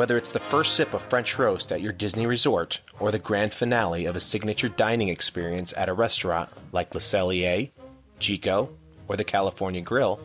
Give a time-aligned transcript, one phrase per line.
[0.00, 3.52] Whether it's the first sip of French roast at your Disney resort or the grand
[3.52, 7.70] finale of a signature dining experience at a restaurant like Le Cellier,
[8.18, 8.70] Chico,
[9.08, 10.18] or the California Grill,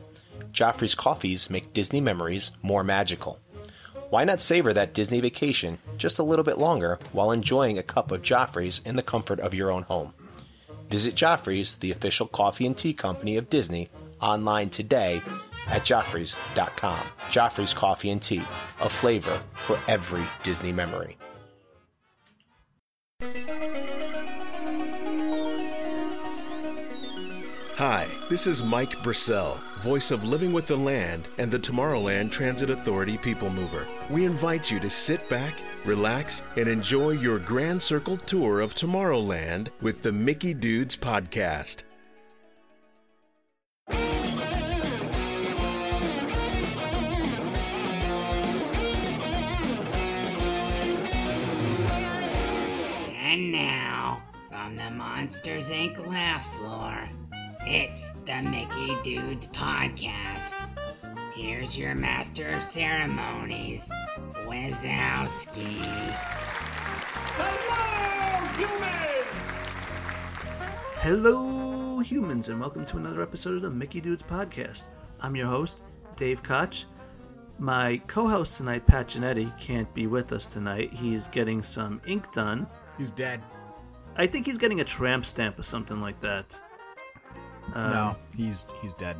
[0.54, 3.38] Joffrey's coffees make Disney memories more magical.
[4.12, 8.14] Why not savor that Disney vacation just a little bit longer while enjoying a cup
[8.14, 10.14] of Joffrey's in the comfort of your own home?
[10.90, 13.90] Visit Joffrey's, the official coffee and tea company of Disney,
[14.22, 15.22] online today
[15.68, 17.08] at joffreys.com.
[17.30, 18.44] Joffrey's Coffee and Tea,
[18.80, 21.18] a flavor for every Disney memory.
[27.78, 32.70] Hi, this is Mike Brassell, voice of Living with the Land and the Tomorrowland Transit
[32.70, 33.86] Authority People Mover.
[34.10, 39.72] We invite you to sit back, relax, and enjoy your Grand Circle tour of Tomorrowland
[39.82, 41.84] with the Mickey Dudes podcast.
[53.36, 56.08] And now, from the Monsters Inc.
[56.08, 57.10] laugh floor,
[57.66, 60.56] it's the Mickey Dudes Podcast.
[61.34, 63.92] Here's your master of ceremonies,
[64.46, 65.84] Wazowski.
[71.02, 74.86] Hello, humans, and welcome to another episode of the Mickey Dudes Podcast.
[75.20, 75.84] I'm your host,
[76.16, 76.86] Dave Koch.
[77.60, 80.94] My co host tonight, Pat Genetti, can't be with us tonight.
[80.94, 82.66] He's getting some ink done.
[82.98, 83.42] He's dead.
[84.16, 86.58] I think he's getting a tramp stamp or something like that.
[87.74, 89.18] Um, no, he's he's dead.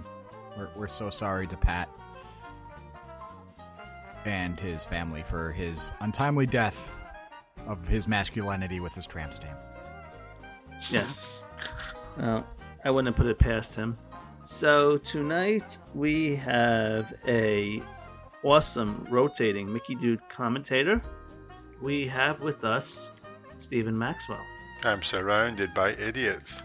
[0.58, 1.90] We're we're so sorry to Pat
[4.26, 6.92] and his family for his untimely death
[7.68, 9.60] of his masculinity with his tramp stamp.
[10.90, 11.28] Yes.
[12.18, 12.46] Well,
[12.84, 13.98] I wouldn't put it past him.
[14.44, 17.82] So tonight we have a
[18.44, 21.02] awesome rotating Mickey Dude commentator.
[21.82, 23.12] We have with us
[23.60, 24.44] Stephen Maxwell.
[24.84, 26.62] I'm surrounded by idiots.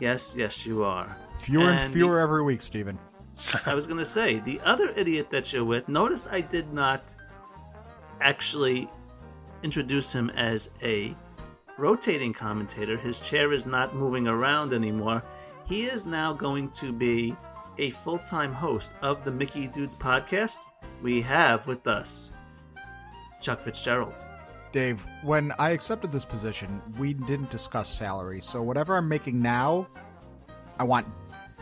[0.00, 1.16] Yes, yes, you are.
[1.42, 2.98] Fewer and, And fewer every week, Stephen.
[3.66, 7.14] I was going to say, the other idiot that you're with, notice I did not
[8.20, 8.88] actually
[9.62, 11.14] introduce him as a
[11.78, 12.96] rotating commentator.
[12.96, 15.22] His chair is not moving around anymore.
[15.66, 17.36] He is now going to be
[17.78, 20.58] a full time host of the Mickey Dudes podcast.
[21.02, 22.32] We have with us
[23.40, 24.14] Chuck Fitzgerald.
[24.74, 29.86] Dave, when I accepted this position, we didn't discuss salary, so whatever I'm making now,
[30.80, 31.06] I want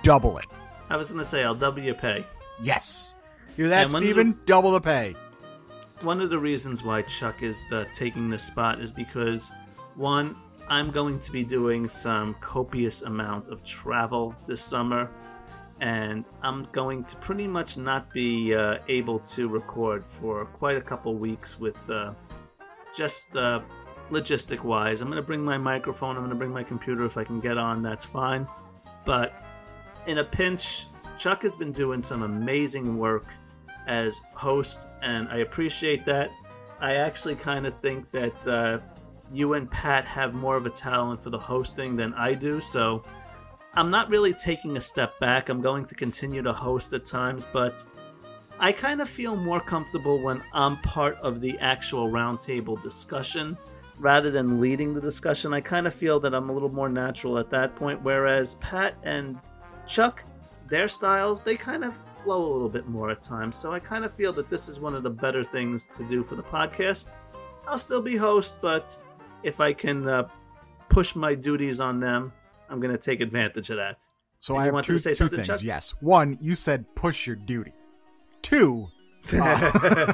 [0.02, 0.46] double it.
[0.88, 2.24] I was going to say, I'll double your pay.
[2.62, 3.14] Yes.
[3.54, 4.38] Hear that, And when Stephen?
[4.46, 5.14] Double the pay.
[6.00, 9.52] one of the reasons why Chuck is uh, taking this spot is because
[9.94, 10.34] one,
[10.68, 15.10] I'm going to be doing some copious amount of travel this summer,
[15.82, 20.80] and I'm going to pretty much not be uh, able to record for quite a
[20.80, 22.14] couple weeks with uh,
[22.94, 23.60] just uh,
[24.10, 25.00] logistic wise.
[25.00, 27.41] I'm going to bring my microphone, I'm going to bring my computer if I can
[27.41, 28.47] get on, that's fine.
[29.04, 29.34] But
[30.06, 30.86] in a pinch,
[31.19, 33.26] Chuck has been doing some amazing work
[33.86, 36.31] as host, and I appreciate that.
[36.81, 38.78] I actually kind of think that uh,
[39.32, 43.04] you and Pat have more of a talent for the hosting than I do, so
[43.75, 45.48] I'm not really taking a step back.
[45.48, 47.84] I'm going to continue to host at times, but
[48.62, 53.58] I kind of feel more comfortable when I'm part of the actual roundtable discussion
[53.98, 55.52] rather than leading the discussion.
[55.52, 58.94] I kind of feel that I'm a little more natural at that point, whereas Pat
[59.02, 59.36] and
[59.88, 60.22] Chuck,
[60.68, 63.56] their styles, they kind of flow a little bit more at times.
[63.56, 66.22] So I kind of feel that this is one of the better things to do
[66.22, 67.08] for the podcast.
[67.66, 68.96] I'll still be host, but
[69.42, 70.28] if I can uh,
[70.88, 72.32] push my duties on them,
[72.70, 74.06] I'm going to take advantage of that.
[74.38, 75.48] So I have two, to say two something, things.
[75.48, 75.62] Chuck?
[75.64, 75.96] Yes.
[75.98, 77.72] One, you said push your duty.
[78.42, 78.88] Two,
[79.34, 80.12] uh,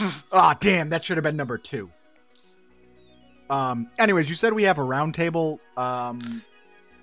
[0.32, 1.90] ah, damn, that should have been number two.
[3.50, 3.88] Um.
[3.98, 5.60] Anyways, you said we have a round table.
[5.76, 6.42] Um.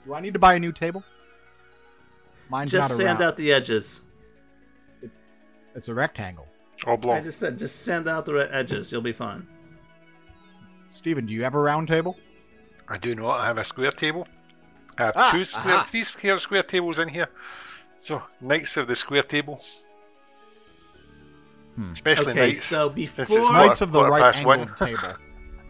[0.06, 1.04] Do I need to buy a new table?
[2.50, 3.24] Mine's Just not a sand round.
[3.24, 4.02] out the edges.
[5.76, 6.48] It's a rectangle.
[6.86, 7.18] All block.
[7.18, 8.92] I just said, just sand out the re- edges.
[8.92, 9.48] You'll be fine.
[10.90, 12.18] Steven, do you have a round table?
[12.90, 14.28] I do not I have a square table.
[14.98, 15.84] I have Ah, two square, aha.
[15.90, 17.30] three square, square tables in here.
[18.00, 19.64] So, knights of the square table.
[21.92, 22.64] Especially Okay, knights.
[22.64, 24.74] so This is before Knights of the right past one.
[24.76, 25.14] table.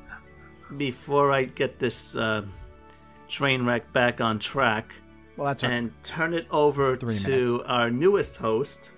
[0.78, 2.44] before I get this uh,
[3.30, 4.94] train wreck back on track
[5.38, 7.64] Well, that's and turn it over to minutes.
[7.68, 8.92] our newest host,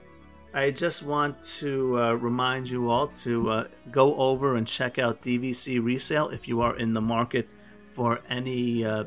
[0.53, 5.21] I just want to uh, remind you all to uh, go over and check out
[5.21, 7.49] DVC resale if you are in the market
[7.89, 9.03] for any uh,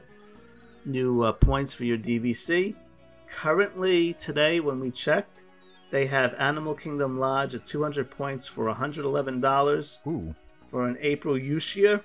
[0.84, 2.74] new uh, points for your DVC.
[3.40, 5.44] Currently, today when we checked,
[5.90, 10.34] They have Animal Kingdom Lodge at 200 points for $111 Ooh.
[10.66, 12.02] for an April use year.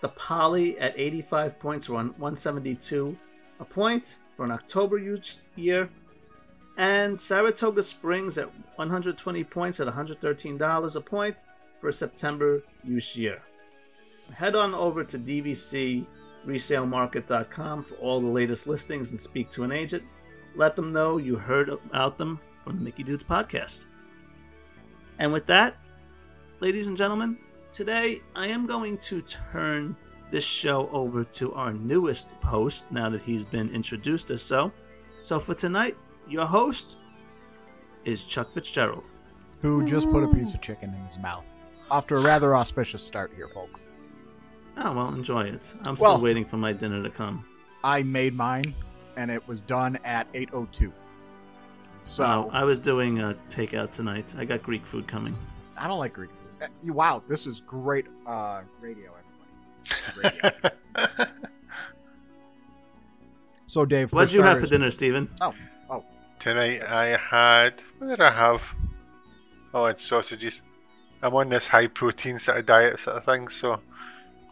[0.00, 3.16] The Poly at 85 points for 172
[3.58, 4.98] a point for an October
[5.54, 5.88] year.
[6.76, 11.36] And Saratoga Springs at 120 points at $113 a point
[11.80, 13.40] for a September use year.
[14.34, 20.02] Head on over to dvcresalemarket.com for all the latest listings and speak to an agent.
[20.54, 23.84] Let them know you heard about them from the Mickey Dudes podcast.
[25.20, 25.76] And with that,
[26.60, 27.38] ladies and gentlemen,
[27.70, 29.96] today I am going to turn
[30.32, 34.72] this show over to our newest host now that he's been introduced as so.
[35.20, 35.96] So for tonight,
[36.28, 36.98] your host
[38.04, 39.10] is Chuck Fitzgerald.
[39.62, 41.56] Who just put a piece of chicken in his mouth.
[41.90, 43.84] After a rather auspicious start here, folks.
[44.76, 45.72] Oh, well, enjoy it.
[45.86, 47.44] I'm still Well- waiting for my dinner to come.
[47.84, 48.74] I made mine,
[49.16, 50.92] and it was done at 8.02.
[52.06, 54.34] So, So I was doing a takeout tonight.
[54.38, 55.36] I got Greek food coming.
[55.76, 56.62] I don't like Greek food.
[56.62, 59.10] Uh, you- Wow, this is great uh, radio,
[60.22, 60.40] everybody.
[61.04, 61.26] Radio.
[63.66, 65.28] so, Dave, What'd you have for dinner, Steven?
[65.40, 65.52] Oh,
[65.90, 66.04] oh,
[66.38, 67.74] Tonight I had.
[67.98, 68.62] What did I have?
[69.74, 70.62] Oh, I had sausages.
[71.22, 73.80] I'm on this high protein sort of diet sort of thing, so.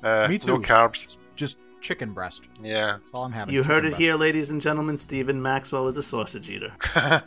[0.03, 1.17] Uh, Me No carbs.
[1.37, 2.43] just chicken breast.
[2.63, 2.97] Yeah.
[2.99, 3.55] That's all I'm having.
[3.55, 4.01] You heard it breast.
[4.01, 4.97] here, ladies and gentlemen.
[4.99, 6.73] Stephen Maxwell is a sausage eater.
[6.97, 7.21] yeah,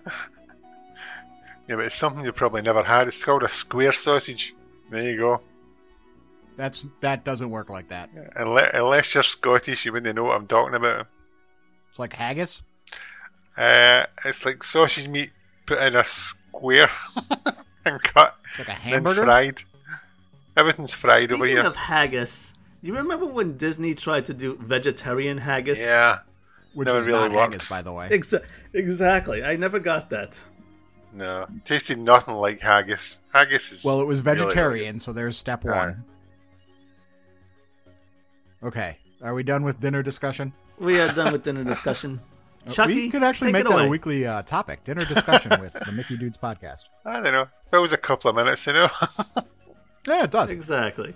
[1.69, 3.07] but it's something you probably never had.
[3.07, 4.53] It's called a square sausage.
[4.89, 5.41] There you go.
[6.55, 8.09] That's that doesn't work like that.
[8.35, 11.07] Unless, unless you're Scottish, you wouldn't know what I'm talking about.
[11.87, 12.63] It's like haggis.
[13.55, 15.31] Uh, it's like sausage meat
[15.67, 16.89] put in a square
[17.85, 19.23] and cut, It's like a then hamburger.
[19.25, 19.57] fried.
[20.55, 21.61] Everything's fried Speaking over here.
[21.61, 25.79] of haggis, you remember when Disney tried to do vegetarian haggis?
[25.81, 26.19] yeah,
[26.73, 27.53] which Never is really not worked.
[27.53, 28.09] haggis, by the way.
[28.09, 28.43] Exa-
[28.73, 29.43] exactly.
[29.43, 30.39] I never got that.
[31.13, 33.17] no, tasted nothing like haggis.
[33.33, 35.89] Haggis is Well, it was really, really vegetarian, so there's step Alright.
[35.89, 36.03] one.
[38.63, 40.53] Okay, are we done with dinner discussion?
[40.79, 42.19] We are done with dinner discussion.
[42.67, 43.85] Uh, Chucky, we could actually make that away.
[43.85, 46.81] a weekly uh, topic: dinner discussion with the Mickey Dudes podcast.
[47.05, 47.43] I don't know.
[47.43, 48.89] If it was a couple of minutes, you know.
[50.05, 50.51] Yeah, it does.
[50.51, 51.15] Exactly.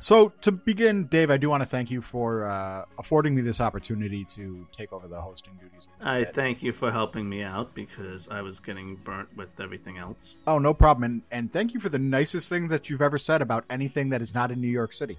[0.00, 3.60] So to begin, Dave, I do want to thank you for uh, affording me this
[3.60, 5.88] opportunity to take over the hosting duties.
[6.00, 10.36] I thank you for helping me out because I was getting burnt with everything else.
[10.46, 13.42] Oh, no problem, and, and thank you for the nicest things that you've ever said
[13.42, 15.18] about anything that is not in New York City.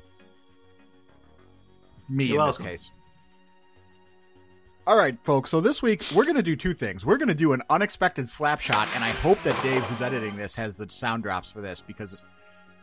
[2.08, 2.64] Me You're in welcome.
[2.64, 2.92] this case.
[4.88, 5.52] All right, folks.
[5.52, 7.06] So this week we're going to do two things.
[7.06, 10.36] We're going to do an unexpected slap shot, and I hope that Dave, who's editing
[10.38, 12.24] this, has the sound drops for this because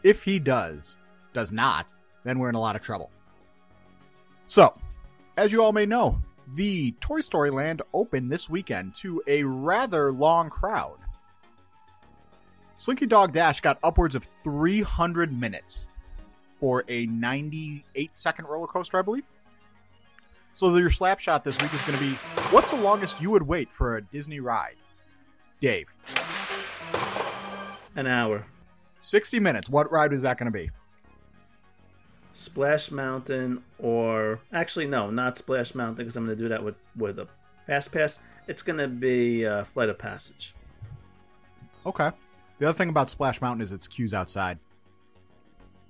[0.04, 0.98] if he does,
[1.36, 1.94] does not,
[2.24, 3.12] then we're in a lot of trouble.
[4.48, 4.74] So,
[5.36, 6.18] as you all may know,
[6.54, 10.96] the Toy Story Land opened this weekend to a rather long crowd.
[12.76, 15.88] Slinky Dog Dash got upwards of 300 minutes
[16.58, 19.24] for a 98 second roller coaster, I believe.
[20.54, 22.14] So your slap shot this week is going to be
[22.50, 24.76] what's the longest you would wait for a Disney ride?
[25.60, 25.86] Dave,
[27.94, 28.46] An hour.
[29.00, 29.68] 60 minutes.
[29.68, 30.70] What ride is that going to be?
[32.36, 36.76] Splash Mountain, or actually, no, not Splash Mountain because I'm going to do that with
[36.94, 37.26] with a
[37.66, 38.18] Fast Pass.
[38.46, 40.54] It's going to be uh, Flight of Passage.
[41.86, 42.10] Okay.
[42.58, 44.58] The other thing about Splash Mountain is its queues outside.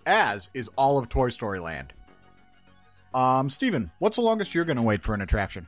[0.06, 1.92] As is all of Toy Story Land.
[3.12, 5.66] Um, Steven, what's the longest you're going to wait for an attraction?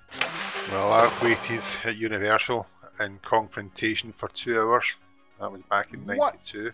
[0.71, 2.69] well, I've waited at Universal
[3.01, 4.95] in Kongfrontation for two hours.
[5.41, 6.71] That was back in '92,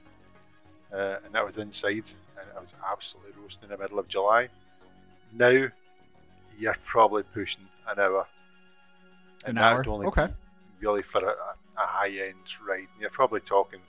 [0.93, 2.05] uh, and that was inside,
[2.73, 4.49] and I was absolutely roasting in the middle of July.
[5.33, 5.49] Now,
[6.59, 8.26] you're probably pushing an hour.
[9.44, 9.76] An And hour?
[9.78, 10.28] that'd only Okay.
[10.80, 12.35] Really, for a, a high-end
[12.66, 13.80] ride, you're probably talking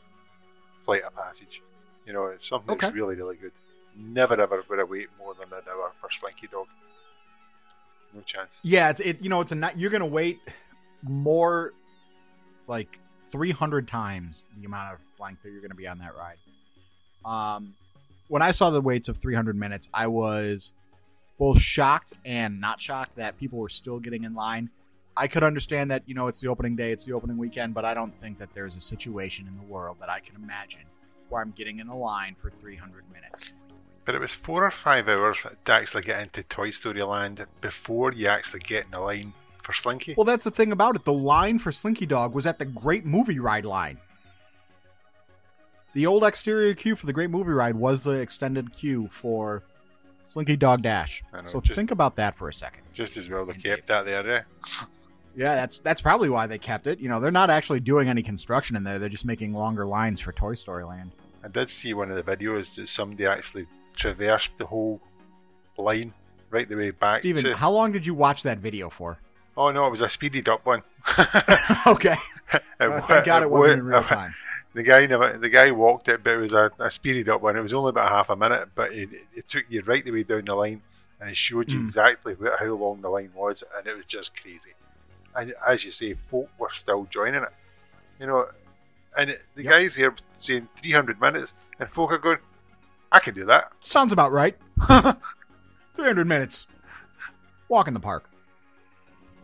[0.86, 1.62] Flight of Passage.
[2.06, 2.88] You know, it's something Okay.
[2.88, 3.52] that's really, really good.
[3.98, 6.68] Never ever would I wait more than an hour for Slinky Dog.
[8.14, 8.60] No chance.
[8.64, 9.22] Yeah, it's it.
[9.22, 9.78] You know, it's a not.
[9.78, 10.40] You're to wait
[11.02, 11.74] more,
[12.68, 16.38] like 300 times the amount of length that you're to be on that ride.
[17.26, 17.74] Um,
[18.28, 20.74] when I saw the waits of 300 minutes, I was
[21.38, 24.70] both shocked and not shocked that people were still getting in line.
[25.18, 27.86] I could understand that, you know, it's the opening day, it's the opening weekend, but
[27.86, 30.82] I don't think that there's a situation in the world that I can imagine
[31.30, 33.52] where I'm getting in a line for 300 minutes.
[34.04, 38.12] But it was four or five hours to actually get into Toy Story Land before
[38.12, 40.14] you actually get in the line for Slinky.
[40.16, 41.06] Well, that's the thing about it.
[41.06, 43.98] The line for Slinky Dog was at the Great Movie Ride line.
[45.96, 49.64] The old exterior queue for the Great Movie Ride was the extended queue for
[50.26, 51.24] Slinky Dog Dash.
[51.34, 52.82] Know, So just- think about that for a second.
[52.92, 54.42] Just as well they kept that there, eh?
[55.38, 57.00] Yeah, that's that's probably why they kept it.
[57.00, 59.00] You know, they're not actually doing any construction in there.
[59.00, 61.12] They're just making longer lines for Toy Story Land.
[61.44, 65.00] I did see one of the videos that somebody actually traversed the whole
[65.78, 66.14] line
[66.50, 67.56] right the way back Steven, to.
[67.56, 69.18] how long did you watch that video for?
[69.56, 70.84] Oh no, it was a speeded up one.
[71.88, 72.16] okay.
[72.54, 74.34] It Well, thank God it wasn't in real time.
[74.76, 77.56] The guy never, the guy walked it, but it was a, a speeded up one.
[77.56, 80.24] It was only about half a minute, but it, it took you right the way
[80.24, 80.82] down the line,
[81.20, 81.86] and it showed you Mm.
[81.86, 84.74] exactly wh- how long the line was, and it was just crazy.
[85.34, 87.54] And as you say, folk were still joining it,
[88.20, 88.48] you know.
[89.18, 89.72] And it- the Yep.
[89.72, 92.40] guys here saying 300 minutes, and folk are going,
[93.14, 94.58] "I can do that." Sounds about right.
[95.96, 96.68] 300 minutes.
[97.70, 98.30] Walk in the park.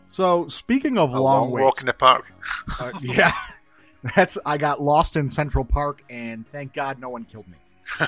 [0.09, 2.25] So, speaking of A long, long walk in the park.
[2.79, 3.31] uh, yeah,
[4.15, 7.57] that's I got lost in Central Park, and thank God no one killed me.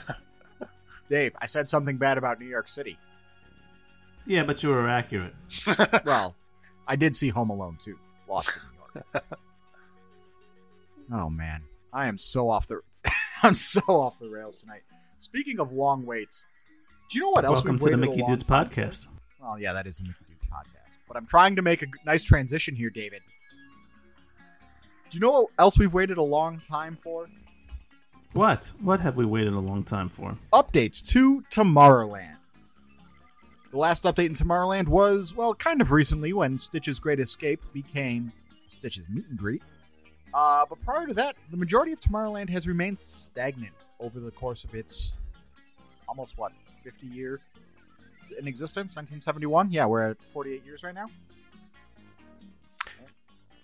[1.08, 2.98] Dave, I said something bad about New York City.
[4.26, 5.34] Yeah, but you were accurate.
[6.06, 6.36] Well,
[6.88, 7.98] I did see Home Alone too.
[8.28, 9.26] Lost in New York.
[11.14, 12.82] oh man, I am so off the
[13.44, 14.82] I'm so off the rails tonight.
[15.20, 16.46] Speaking of long waits,
[17.12, 17.58] do you know what else?
[17.58, 19.06] Welcome we've to the Mickey Dudes time podcast.
[19.06, 19.46] for?
[19.46, 20.98] Well, yeah, that is the Mickey Dudes podcast.
[21.08, 23.22] But I'm trying to make a nice transition here, David.
[25.14, 27.28] Do you know what else we've waited a long time for?
[28.32, 28.74] What?
[28.82, 30.36] What have we waited a long time for?
[30.52, 32.38] updates to Tomorrowland.
[33.70, 38.32] The last update in Tomorrowland was, well, kind of recently when Stitch's Great Escape became
[38.66, 39.62] Stitch's Meet and Greet.
[40.34, 44.64] Uh, but prior to that, the majority of Tomorrowland has remained stagnant over the course
[44.64, 45.14] of its
[46.10, 46.54] almost, what,
[46.84, 47.40] 50 year
[48.40, 48.96] in existence?
[48.96, 49.72] 1971?
[49.72, 51.06] Yeah, we're at 48 years right now.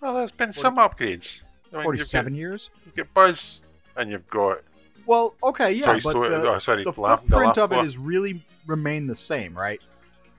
[0.00, 1.42] Well, there's been some upgrades.
[1.72, 2.70] I mean, 47 You've years?
[2.86, 3.62] you've got Buzz,
[3.96, 4.62] and you've got
[5.06, 7.70] Well, okay, yeah, Toy but Story- the, oh, sorry, the the laugh- the footprint laugh
[7.70, 9.80] of it has really remained the same, right?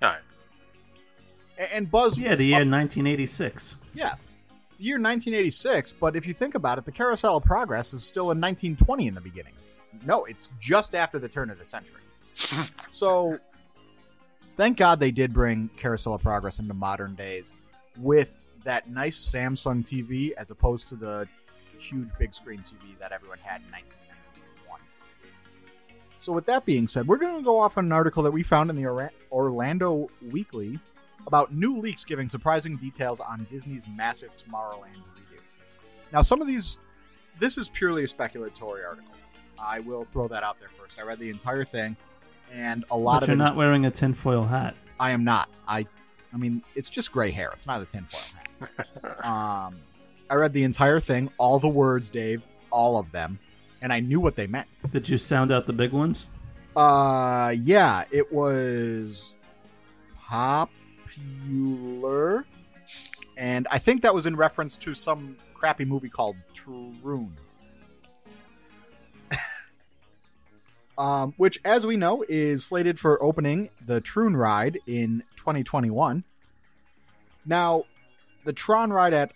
[0.01, 0.17] Aye.
[1.57, 3.77] A- And Buzz Yeah, the year 1986.
[3.93, 4.15] Yeah.
[4.77, 8.31] The year 1986, but if you think about it, the Carousel of Progress is still
[8.31, 9.53] in 1920 in the beginning.
[10.05, 12.01] No, it's just after the turn of the century.
[12.91, 13.37] so,
[14.57, 17.53] thank God they did bring Carousel of Progress into modern days
[17.97, 21.27] with that nice Samsung TV as opposed to the
[21.77, 24.79] huge big screen TV that everyone had in 1991.
[26.19, 28.43] So, with that being said, we're going to go off on an article that we
[28.43, 30.79] found in the Orlando Weekly
[31.27, 35.39] about new leaks giving surprising details on Disney's massive Tomorrowland redo.
[36.11, 36.77] Now, some of these,
[37.39, 39.13] this is purely a speculatory article.
[39.59, 40.99] I will throw that out there first.
[40.99, 41.95] I read the entire thing,
[42.51, 44.75] and a lot But of you're not wearing a tinfoil hat.
[44.99, 45.49] I am not.
[45.67, 45.85] I,
[46.33, 47.51] I mean, it's just gray hair.
[47.53, 48.40] It's not a tinfoil hat.
[49.23, 49.79] Um,
[50.29, 52.41] I read the entire thing, all the words, Dave,
[52.71, 53.39] all of them,
[53.81, 54.77] and I knew what they meant.
[54.91, 56.27] Did you sound out the big ones?
[56.75, 59.35] Uh, yeah, it was
[60.17, 60.75] popular,
[63.35, 67.35] and I think that was in reference to some crappy movie called Troon.
[70.97, 76.23] um, which, as we know, is slated for opening the Troon ride in 2021.
[77.45, 77.83] Now,
[78.43, 79.31] the Tron ride at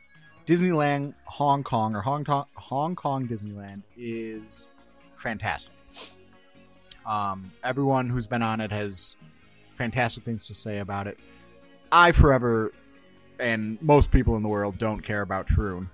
[0.46, 4.72] Disneyland Hong Kong or Hong Kong, Hong Kong Disneyland is
[5.16, 5.74] fantastic.
[7.06, 9.16] Um, everyone who's been on it has
[9.76, 11.20] fantastic things to say about it.
[11.92, 12.74] I forever,
[13.40, 15.90] and most people in the world don't care about Troon.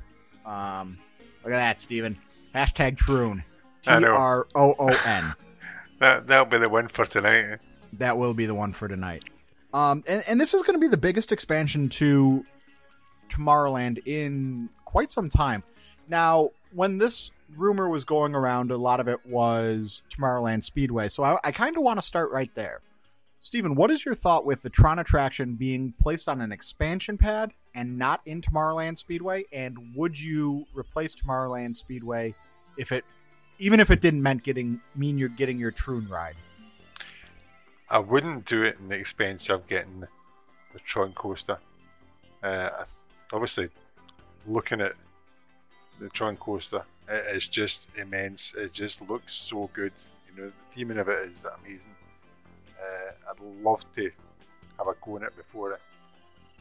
[0.45, 0.97] Um,
[1.43, 2.17] look at that, Steven.
[2.55, 3.43] Hashtag Troon.
[3.81, 3.91] T.
[3.91, 5.33] R O O N.
[5.99, 6.27] that.
[6.27, 7.59] That'll be the one for tonight.
[7.93, 9.25] That will be the one for tonight.
[9.73, 12.45] Um, and, and this is going to be the biggest expansion to
[13.31, 15.63] Tomorrowland in quite some time.
[16.07, 21.09] Now, when this rumor was going around, a lot of it was Tomorrowland Speedway.
[21.09, 22.81] So I, I kind of want to start right there.
[23.39, 27.51] Steven, what is your thought with the Tron attraction being placed on an expansion pad
[27.73, 29.45] and not in Tomorrowland Speedway?
[29.51, 32.35] And would you replace Tomorrowland Speedway
[32.77, 33.03] if it,
[33.57, 36.35] even if it didn't meant getting mean you're getting your Troon ride?
[37.89, 40.01] I wouldn't do it in the expense of getting
[40.73, 41.57] the Tron coaster.
[42.43, 42.69] Uh,
[43.33, 43.69] obviously,
[44.47, 44.93] looking at
[45.99, 48.53] the Tron coaster, it is just immense.
[48.57, 49.93] It just looks so good.
[50.29, 51.95] You know, the theming of it is amazing.
[52.79, 54.11] Uh, I'd love to
[54.77, 55.81] have a go in it before it,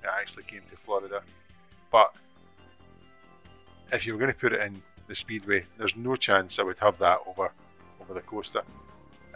[0.04, 1.22] actually came to Florida.
[1.90, 2.14] But
[3.92, 6.78] if you were going to put it in the Speedway, there's no chance I would
[6.78, 7.50] have that over
[8.00, 8.62] over the coaster.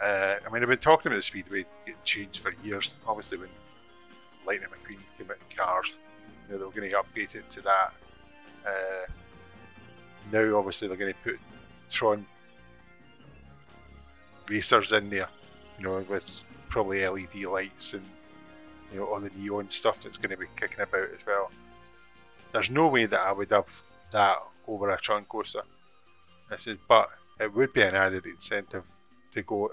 [0.01, 2.97] Uh, I mean, I've been talking about the Speedway getting changed for years.
[3.07, 3.49] Obviously, when
[4.45, 5.97] Lightning McQueen came out in cars,
[6.47, 7.93] you know, they were going to update it to that.
[8.65, 9.11] Uh,
[10.31, 11.39] now, obviously, they're going to put
[11.89, 12.25] Tron
[14.47, 15.29] racers in there,
[15.77, 18.03] you know, with probably LED lights and
[18.91, 21.51] you know all the neon stuff that's going to be kicking about as well.
[22.51, 24.37] there's no way that I would have that
[24.67, 25.63] over a Tron coaster.
[26.51, 27.09] I said, but
[27.39, 28.83] it would be an added incentive
[29.33, 29.71] to go.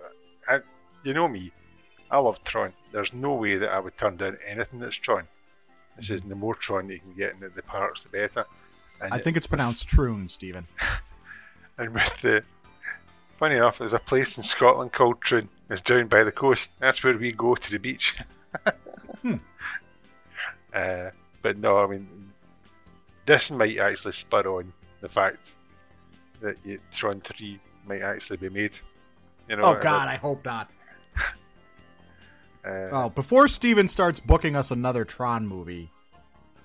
[0.49, 0.61] I,
[1.05, 1.53] you know me,
[2.11, 2.73] I love Tron.
[2.93, 5.29] There's no way that I would turn down anything that's Tron.
[5.97, 8.47] This is the more Tron you can get in the parks, the better.
[9.01, 10.67] And I think it's pronounced Troon, Stephen.
[11.79, 12.45] and with the
[13.39, 15.49] funny enough, there's a place in Scotland called Troon.
[15.69, 16.73] It's down by the coast.
[16.79, 18.17] That's where we go to the beach.
[19.23, 19.35] hmm.
[20.73, 21.11] uh,
[21.43, 22.33] but no, I mean,
[23.27, 25.57] this might actually spur on the fact
[26.41, 26.57] that
[26.93, 28.73] Tron 3 might actually be made.
[29.49, 30.75] You know, oh, God, I hope not.
[32.65, 35.91] Uh, oh, before Steven starts booking us another Tron movie,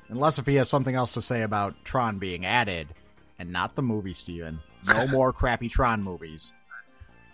[0.10, 2.88] unless if he has something else to say about Tron being added,
[3.40, 4.60] and not the movie, Steven.
[4.86, 6.54] No more crappy Tron movies.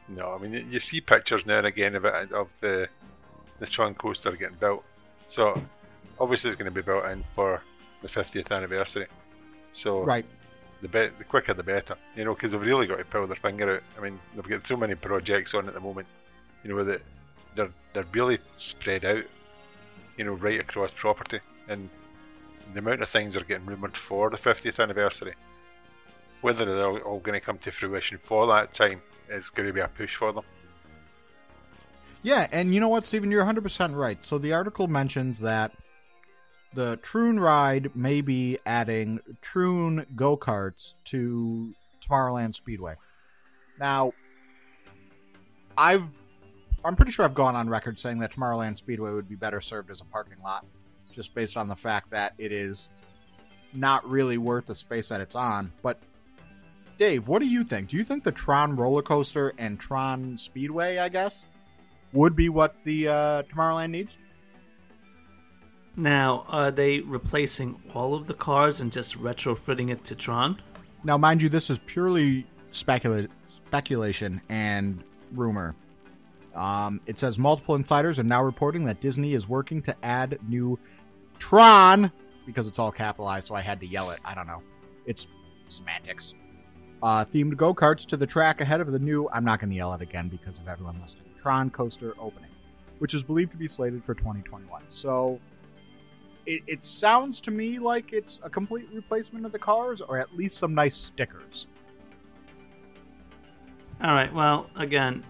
[0.07, 2.87] No, I mean, you see pictures now and again of it, of the,
[3.59, 4.83] the Tron coaster getting built.
[5.27, 5.61] So,
[6.19, 7.61] obviously, it's going to be built in for
[8.01, 9.07] the 50th anniversary.
[9.71, 10.25] So, right.
[10.81, 13.37] The, be- the quicker the better, you know, because they've really got to pull their
[13.37, 13.83] finger out.
[13.97, 16.07] I mean, they've got so many projects on at the moment,
[16.63, 17.01] you know, that
[17.55, 19.23] they're they're really spread out,
[20.17, 21.89] you know, right across property, and
[22.73, 25.33] the amount of things are getting rumoured for the 50th anniversary.
[26.41, 29.79] Whether they're all, going to come to fruition for that time is going to be
[29.79, 30.43] a push for them.
[32.21, 34.23] Yeah, and you know what, Stephen, you're 100% right.
[34.25, 35.73] So the article mentions that
[36.73, 42.95] the Troon ride may be adding Troon go karts to Tomorrowland Speedway.
[43.79, 44.13] Now,
[45.77, 46.09] I've
[46.85, 49.89] I'm pretty sure I've gone on record saying that Tomorrowland Speedway would be better served
[49.89, 50.65] as a parking lot,
[51.13, 52.89] just based on the fact that it is
[53.73, 55.71] not really worth the space that it's on.
[55.81, 55.99] But
[56.97, 57.89] Dave, what do you think?
[57.89, 61.47] Do you think the Tron roller coaster and Tron Speedway, I guess,
[62.11, 64.17] would be what the uh, Tomorrowland needs?
[65.95, 70.59] Now, are they replacing all of the cars and just retrofitting it to Tron?
[71.03, 75.75] Now, mind you, this is purely specula- speculation and rumor.
[76.55, 80.77] Um, it says multiple insiders are now reporting that Disney is working to add new
[81.39, 82.11] Tron
[82.45, 84.19] because it's all capitalized, so I had to yell it.
[84.23, 84.61] I don't know.
[85.05, 85.27] It's
[85.67, 86.35] semantics.
[87.01, 89.27] Uh, themed go karts to the track ahead of the new.
[89.33, 91.25] I'm not going to yell it again because of everyone listening.
[91.41, 92.51] Tron coaster opening,
[92.99, 94.83] which is believed to be slated for 2021.
[94.89, 95.39] So
[96.45, 100.33] it, it sounds to me like it's a complete replacement of the cars, or at
[100.35, 101.67] least some nice stickers.
[104.01, 104.33] All right.
[104.33, 105.23] Well, again,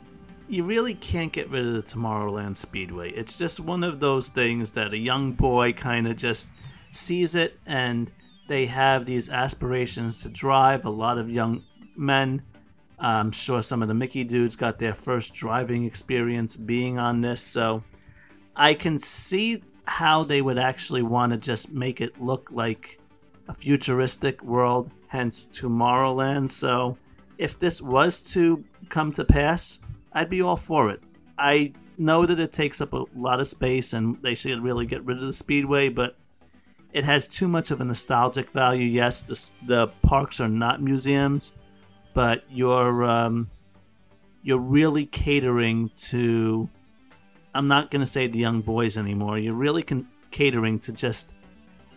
[0.48, 3.12] you really can't get rid of the Tomorrowland Speedway.
[3.12, 6.50] It's just one of those things that a young boy kind of just
[6.92, 8.12] sees it and
[8.48, 10.86] they have these aspirations to drive.
[10.86, 11.64] A lot of young
[11.96, 12.42] men,
[13.00, 17.42] I'm sure some of the Mickey dudes got their first driving experience being on this.
[17.42, 17.84] So
[18.56, 23.00] I can see how they would actually want to just make it look like
[23.48, 26.50] a futuristic world, hence Tomorrowland.
[26.50, 26.98] So
[27.38, 29.80] if this was to come to pass,
[30.13, 31.02] I'd be all for it.
[31.38, 35.04] I know that it takes up a lot of space and they should really get
[35.06, 36.15] rid of the speedway, but
[36.91, 38.86] it has too much of a nostalgic value.
[38.86, 41.54] Yes, the, the parks are not museums,
[42.13, 43.49] but you're um,
[44.43, 46.69] you're really catering to.
[47.56, 49.38] I'm not going to say the young boys anymore.
[49.39, 51.36] You're really con- catering to just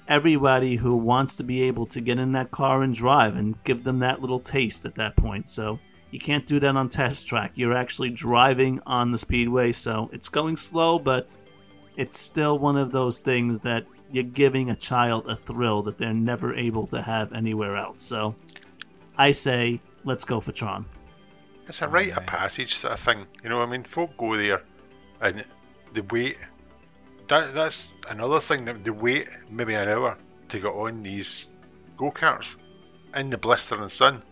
[0.09, 3.85] everybody who wants to be able to get in that car and drive and give
[3.85, 5.49] them that little taste at that point.
[5.49, 5.79] So
[6.11, 7.53] you can't do that on test track.
[7.55, 11.37] You're actually driving on the speedway, so it's going slow, but
[11.97, 16.15] it's still one of those things that you're giving a child a thrill that they're
[16.15, 18.03] never able to have anywhere else.
[18.03, 18.35] So
[19.19, 20.87] I say, let's go for Tron.
[21.67, 23.27] It's a rite of passage sort of thing.
[23.43, 24.63] You know, what I mean, folk go there
[25.21, 25.45] and
[25.93, 26.39] they wait.
[27.29, 30.17] That, that's another thing that they wait maybe an hour
[30.51, 31.49] to get on these
[31.97, 32.55] go karts
[33.17, 34.23] in the blistering sun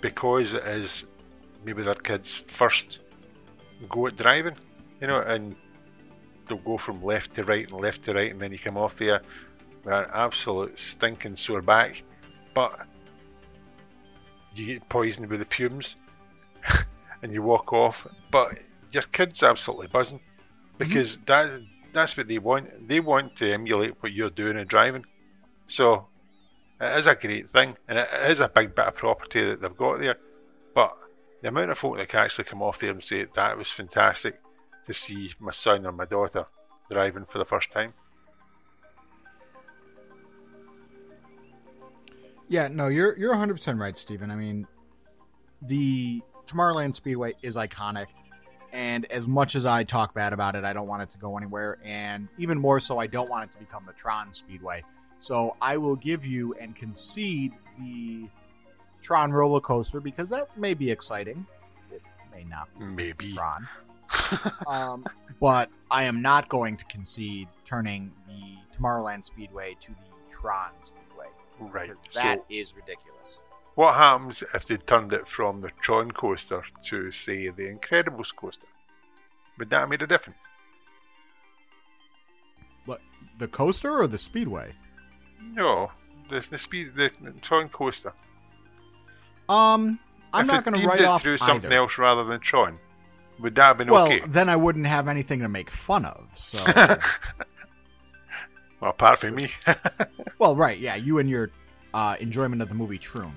[0.00, 1.04] because it is
[1.64, 3.00] maybe their kids first
[3.88, 4.56] go at driving,
[5.00, 5.56] you know, and
[6.48, 8.96] they'll go from left to right and left to right, and then you come off
[8.96, 9.22] there
[9.84, 12.02] with an absolute stinking sore back,
[12.54, 12.86] but
[14.54, 15.96] you get poisoned with the fumes
[17.22, 18.58] and you walk off, but
[18.92, 20.20] your kid's absolutely buzzing
[20.78, 21.24] because mm-hmm.
[21.26, 22.88] that that's what they want.
[22.88, 25.04] They want to emulate what you're doing and driving.
[25.66, 26.06] So
[26.80, 29.76] it is a great thing, and it is a big bit of property that they've
[29.76, 30.16] got there.
[31.42, 34.40] The amount of folk that can actually come off there and say that was fantastic
[34.86, 36.46] to see my son or my daughter
[36.90, 37.94] driving for the first time.
[42.48, 44.30] Yeah, no, you're you're 100 percent right, Stephen.
[44.30, 44.66] I mean,
[45.62, 48.06] the Tomorrowland Speedway is iconic,
[48.72, 51.36] and as much as I talk bad about it, I don't want it to go
[51.36, 51.78] anywhere.
[51.84, 54.82] And even more so, I don't want it to become the Tron Speedway
[55.20, 58.28] So I will give you and concede the
[59.02, 61.46] Tron roller coaster because that may be exciting.
[61.92, 63.34] It may not be Maybe.
[63.34, 63.68] Tron.
[64.66, 65.06] um,
[65.40, 71.26] but I am not going to concede turning the Tomorrowland Speedway to the Tron Speedway
[71.60, 71.88] Right.
[71.88, 73.40] because So, that is ridiculous.
[73.74, 78.66] what happens if they turned it from the Tron coaster to, say, the Incredibles coaster?
[79.58, 80.38] Would that have made a difference?
[82.86, 83.00] What
[83.38, 84.72] the coaster or the Speedway?
[85.42, 85.90] No,
[86.28, 88.12] the, the speed, the, the Tron coaster.
[89.50, 89.98] Um,
[90.32, 91.80] I'm If not going to write it off through something either.
[91.82, 92.78] else rather than Tron.
[93.40, 94.20] Would that have been Well, okay?
[94.26, 96.28] then I wouldn't have anything to make fun of.
[96.36, 96.62] So,
[98.80, 99.48] Well, apart from me,
[100.38, 101.50] well, right, yeah, you and your
[101.92, 103.32] uh, enjoyment of the movie Troon.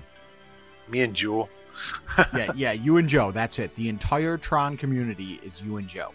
[0.88, 1.48] me and Joe.
[2.34, 3.32] Yeah, yeah, you and Joe.
[3.32, 3.74] That's it.
[3.74, 6.12] The entire Tron community is you and Joe.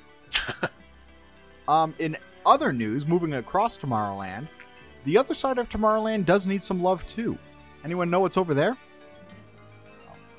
[1.67, 4.47] um, in other news, moving across Tomorrowland,
[5.03, 7.37] the other side of Tomorrowland does need some love too.
[7.83, 8.77] Anyone know what's over there?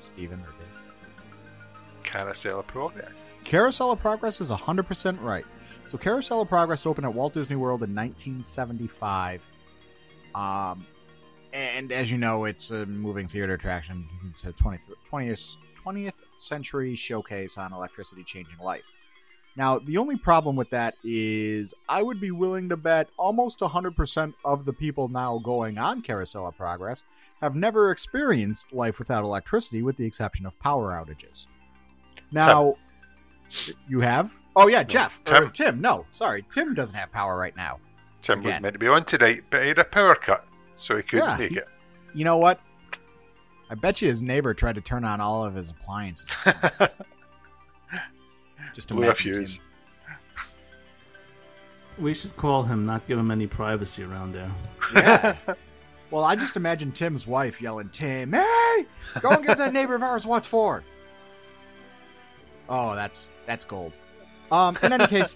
[0.01, 2.03] Steven or Dave?
[2.03, 3.25] Carousel of Progress.
[3.43, 5.45] Carousel of Progress is 100% right.
[5.87, 9.41] So Carousel of Progress opened at Walt Disney World in 1975.
[10.35, 10.85] Um,
[11.53, 14.07] and as you know, it's a moving theater attraction.
[14.43, 18.83] A 20th, 20th, 20th century showcase on electricity changing life.
[19.57, 24.33] Now, the only problem with that is I would be willing to bet almost 100%
[24.45, 27.03] of the people now going on Carousel of Progress
[27.41, 31.47] have never experienced life without electricity, with the exception of power outages.
[32.31, 32.75] Now,
[33.89, 34.37] you have?
[34.55, 35.19] Oh, yeah, Jeff.
[35.27, 35.51] Or Tim.
[35.51, 35.81] Tim.
[35.81, 36.45] No, sorry.
[36.49, 37.79] Tim doesn't have power right now.
[38.21, 40.45] Tim was meant to be on tonight, but he had a power cut,
[40.77, 41.67] so he couldn't Yeah, make he- it.
[42.13, 42.59] You know what?
[43.69, 46.29] I bet you his neighbor tried to turn on all of his appliances.
[48.73, 49.59] Just Blew a imagine
[51.97, 54.51] We should call him, not give him any privacy around there.
[54.93, 55.35] Yeah.
[56.09, 58.85] well, I just imagine Tim's wife yelling, "Tim, hey,
[59.21, 60.83] go and give that neighbor of ours what's for."
[62.69, 63.97] Oh, that's that's gold.
[64.51, 65.35] Um, in any case,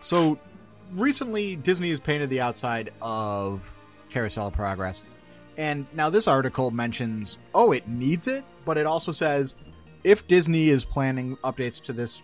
[0.00, 0.38] so
[0.92, 3.72] recently Disney has painted the outside of
[4.10, 5.04] Carousel of Progress,
[5.56, 9.56] and now this article mentions, oh, it needs it, but it also says
[10.04, 12.22] if Disney is planning updates to this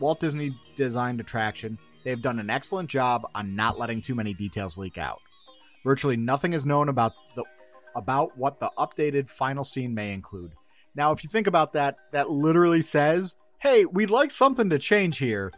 [0.00, 4.78] Walt Disney designed attraction, they've done an excellent job on not letting too many details
[4.78, 5.20] leak out.
[5.84, 7.44] Virtually nothing is known about the
[7.96, 10.52] about what the updated final scene may include.
[10.94, 15.18] Now, if you think about that, that literally says, "Hey, we'd like something to change
[15.18, 15.52] here,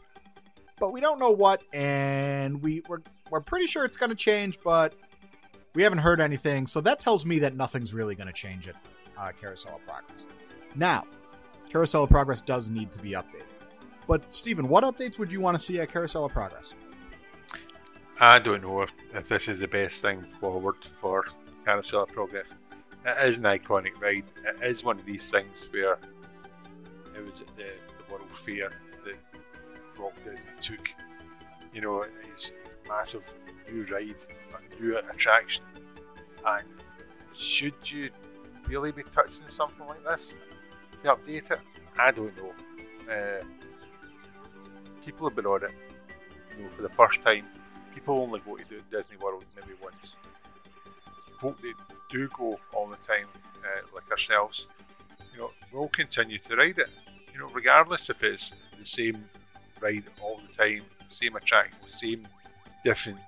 [0.79, 4.59] but we don't know what, and we we're we're pretty sure it's going to change,
[4.63, 4.95] but
[5.75, 8.77] we haven't heard anything." So that tells me that nothing's really going to change at
[9.19, 10.27] uh, Carousel of Progress.
[10.75, 11.05] Now,
[11.71, 13.52] Carousel of Progress does need to be updated.
[14.07, 16.75] But Stephen, what updates would you want to see at Carousel of Progress?
[18.21, 21.27] I don't know if, if this is the best thing forward for
[21.65, 22.55] Carousel of Progress.
[23.05, 24.25] It is an iconic ride.
[24.45, 25.99] It is one of these things where
[27.17, 28.71] it was at the, the World Fair
[29.05, 29.17] that
[29.99, 30.89] Walt Disney took.
[31.75, 33.23] You know, it's a massive
[33.71, 34.15] new ride,
[34.55, 35.65] a new attraction.
[36.47, 36.65] And
[37.37, 38.11] should you
[38.67, 40.37] really be touching something like this
[41.03, 41.61] to update it?
[41.99, 42.53] I don't know.
[43.13, 43.43] Uh,
[45.05, 45.71] people have been on it
[46.57, 47.45] you know, for the first time
[47.95, 50.17] people only go to Disney World maybe once.
[51.41, 51.75] Folk that
[52.11, 53.27] do go all the time,
[53.65, 54.69] uh, like ourselves,
[55.33, 56.89] you know, will continue to ride it.
[57.33, 59.25] You know, regardless if it's the same
[59.81, 62.29] ride all the time, same attraction, same
[62.85, 63.19] different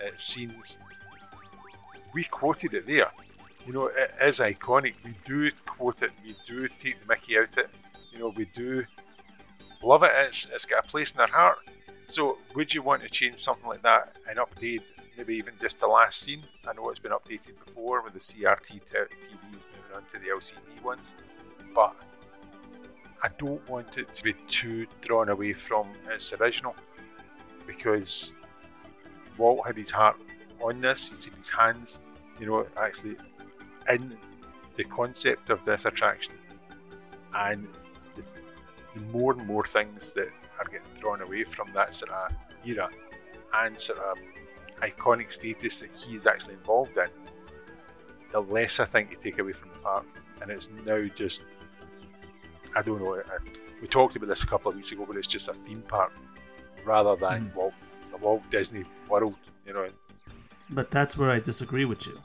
[0.00, 0.76] uh, scenes.
[2.12, 3.10] We quoted it there.
[3.66, 4.94] You know, it is iconic.
[5.04, 6.10] We do quote it.
[6.24, 7.70] We do take the Mickey out it.
[8.12, 8.84] You know, we do
[9.82, 10.10] love it.
[10.14, 11.58] It's, it's got a place in their heart.
[12.06, 14.82] So, would you want to change something like that and update
[15.16, 16.42] maybe even just the last scene?
[16.66, 20.82] I know it's been updated before with the CRT TVs moving on to the LCD
[20.82, 21.14] ones,
[21.74, 21.94] but
[23.22, 26.74] I don't want it to be too drawn away from its original
[27.66, 28.32] because
[29.36, 30.16] Walt had his heart
[30.62, 31.98] on this, he's in his hands,
[32.38, 33.16] you know, actually
[33.88, 34.16] in
[34.76, 36.32] the concept of this attraction.
[37.34, 37.68] And
[38.94, 42.32] the, more and more things that are getting drawn away from that sort of
[42.64, 42.88] era
[43.54, 44.18] and sort of
[44.80, 47.06] iconic status that he's actually involved in,
[48.32, 50.06] the less I think you take away from the park.
[50.40, 51.42] And it's now just,
[52.74, 53.22] I don't know, I,
[53.80, 56.12] we talked about this a couple of weeks ago, but it's just a theme park
[56.84, 57.58] rather than hmm.
[57.58, 57.74] Walt,
[58.10, 59.34] the Walt Disney World,
[59.66, 59.86] you know.
[60.70, 62.18] But that's where I disagree with you.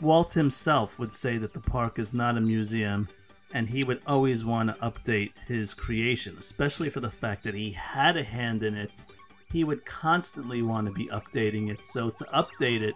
[0.00, 3.08] Walt himself would say that the park is not a museum,
[3.52, 7.70] and he would always want to update his creation, especially for the fact that he
[7.70, 9.04] had a hand in it
[9.52, 11.84] he would constantly want to be updating it.
[11.84, 12.94] So to update it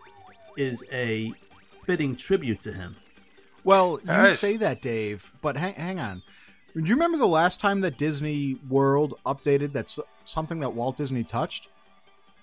[0.56, 1.32] is a
[1.84, 2.96] fitting tribute to him.
[3.64, 4.38] Well, you Yes.
[4.38, 6.22] say that, Dave, but hang, hang on.
[6.74, 11.22] Do you remember the last time that Disney World updated that's something that Walt Disney
[11.22, 11.68] touched?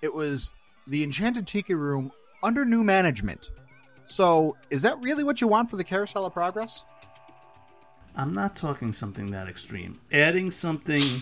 [0.01, 0.51] It was
[0.87, 3.51] the Enchanted Tiki Room under new management.
[4.05, 6.83] So, is that really what you want for the Carousel of Progress?
[8.19, 9.97] I'm not talking something that extreme.
[10.11, 11.21] Adding something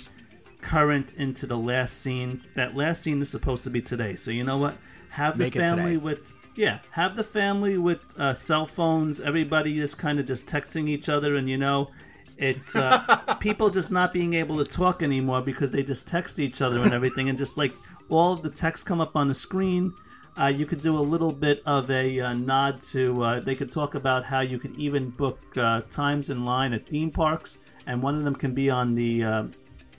[0.62, 2.44] current into the last scene.
[2.56, 4.16] That last scene is supposed to be today.
[4.16, 4.78] So you know what?
[5.12, 6.80] Have the Make family with yeah.
[6.90, 9.20] Have the family with uh, cell phones.
[9.20, 11.92] Everybody just kind of just texting each other, and you know,
[12.36, 12.98] it's uh,
[13.40, 16.94] people just not being able to talk anymore because they just text each other and
[16.94, 17.74] everything, and just like
[18.10, 19.94] all of the text come up on the screen.
[20.40, 23.24] Uh, you could do a little bit of a uh, nod to.
[23.24, 26.88] Uh, they could talk about how you could even book uh, times in line at
[26.88, 29.44] theme parks, and one of them can be on the uh,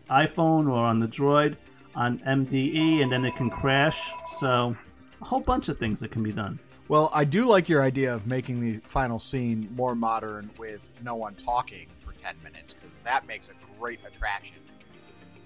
[0.08, 1.56] iPhone or on the Droid
[1.96, 4.12] on MDE, and then it can crash.
[4.28, 4.76] So,
[5.20, 6.60] a whole bunch of things that can be done.
[6.86, 11.16] Well, I do like your idea of making the final scene more modern with no
[11.16, 14.56] one talking for 10 minutes because that makes a great attraction.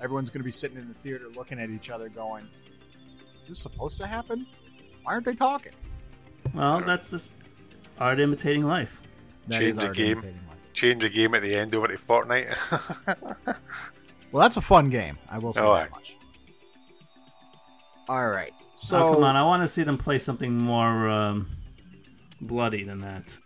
[0.02, 2.46] Everyone's going to be sitting in the theater looking at each other going,
[3.40, 4.46] Is this supposed to happen?
[5.02, 5.72] Why aren't they talking?
[6.54, 7.32] Well, that's just
[7.98, 9.00] art imitating life.
[9.48, 10.12] That Change is the art game.
[10.12, 10.56] imitating life.
[10.74, 12.56] Change the game at the end over to Fortnite.
[14.32, 15.18] Well, that's a fun game.
[15.28, 15.90] I will say Oh, that aye.
[15.90, 16.16] much.
[18.08, 18.58] All right.
[18.58, 21.48] So, So, oh, come on, I want to see them play something more um,
[22.40, 23.38] bloody than that.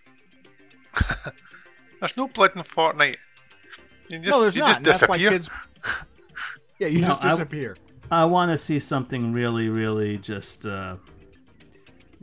[2.01, 3.17] There's no blood in Fortnite.
[4.09, 4.69] You just, no, there's you not.
[4.69, 5.39] just and that's why disappear.
[5.39, 5.51] kids.
[6.79, 7.77] Yeah, you No, just I- disappear.
[8.13, 10.95] I want to see something really, really just uh,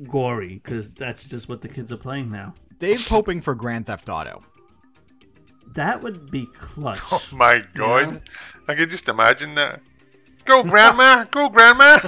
[0.07, 2.53] gory because that's just what the kids are playing now.
[2.79, 4.43] Dave's hoping for Grand Theft Auto.
[5.73, 6.99] That would be clutch.
[7.11, 8.21] Oh my god.
[8.67, 9.81] I can just imagine that.
[10.45, 11.23] Go, Grandma!
[11.25, 11.97] Go, Grandma!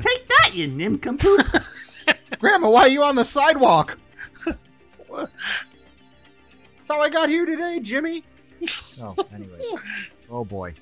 [0.00, 1.40] Take that, you nincompoop!
[2.38, 3.98] Grandma, why are you on the sidewalk?
[4.44, 5.28] That's
[6.88, 8.24] how I got here today, Jimmy.
[8.98, 9.66] Oh, anyways.
[10.30, 10.72] Oh boy.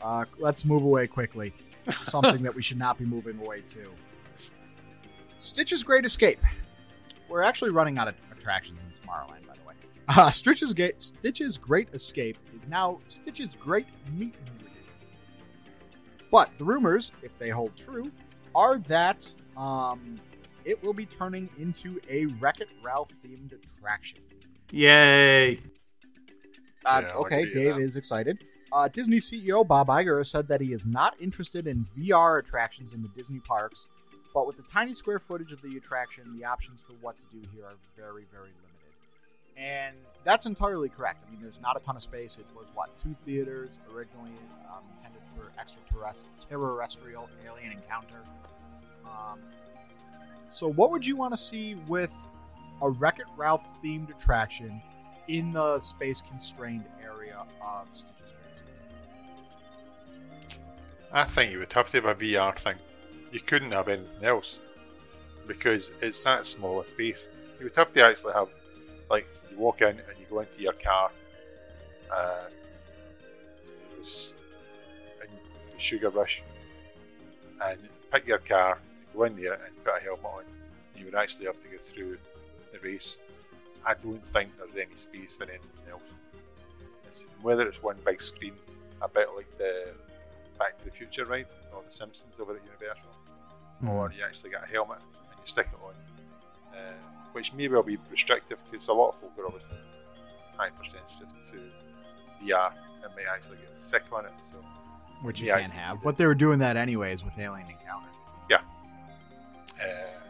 [0.00, 1.52] Uh, let's move away quickly.
[2.02, 3.90] Something that we should not be moving away to.
[5.38, 6.40] Stitch's Great Escape.
[7.28, 9.74] We're actually running out of attractions in Tomorrowland, by the way.
[10.08, 14.72] Uh, Stitch's, Ga- Stitch's Great Escape is now Stitch's Great Meet and Greet.
[16.30, 18.12] But the rumors, if they hold true,
[18.54, 20.20] are that um,
[20.64, 24.20] it will be turning into a Wreck It Ralph themed attraction.
[24.70, 25.58] Yay!
[26.84, 28.38] Uh, Yeah, okay, Dave is excited.
[28.72, 33.02] Uh, Disney CEO Bob Iger said that he is not interested in VR attractions in
[33.02, 33.88] the Disney parks,
[34.36, 37.38] but with the tiny square footage of the attraction, the options for what to do
[37.54, 38.92] here are very, very limited.
[39.56, 41.24] And that's entirely correct.
[41.26, 42.38] I mean, there's not a ton of space.
[42.38, 44.32] It was, what, two theaters originally
[44.68, 48.18] um, intended for extraterrestrial alien encounter.
[49.06, 49.38] Um,
[50.50, 52.14] so, what would you want to see with
[52.82, 54.82] a Wreck It Ralph themed attraction
[55.28, 58.12] in the space constrained area of Stitch's
[60.50, 60.58] Great
[61.10, 62.76] I think you would have to have a VR thing.
[63.32, 64.60] You couldn't have anything else
[65.46, 67.28] because it's that small a space.
[67.58, 68.48] You would have to actually have,
[69.10, 71.10] like, you walk in and you go into your car,
[72.12, 72.44] uh,
[75.78, 76.42] Sugar Rush,
[77.62, 77.78] and
[78.10, 78.78] pick your car,
[79.14, 80.44] go in there and put a helmet on.
[80.96, 82.18] You would actually have to go through
[82.72, 83.20] the race.
[83.84, 86.02] I don't think there's any space for anything else.
[87.12, 88.54] Is whether it's one big screen,
[89.00, 89.92] a bit like the
[90.58, 93.08] Back to the Future ride or the Simpsons over at Universal,
[93.86, 95.94] or you actually get a helmet and you stick it on,
[96.78, 96.92] uh,
[97.32, 99.76] which may well be restrictive because a lot of folk are obviously
[100.56, 101.58] hypersensitive to
[102.44, 102.72] VR
[103.04, 104.32] and may actually get sick on it.
[104.50, 104.58] So
[105.22, 106.02] Which you can't have.
[106.02, 108.08] But they were doing that anyways with Alien Encounter.
[108.48, 108.60] Yeah.
[109.80, 110.20] Uh,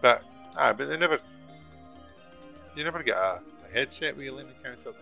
[0.00, 0.22] but
[0.56, 1.20] ah, but they never,
[2.76, 4.98] you never get a, a headset with Alien encounter.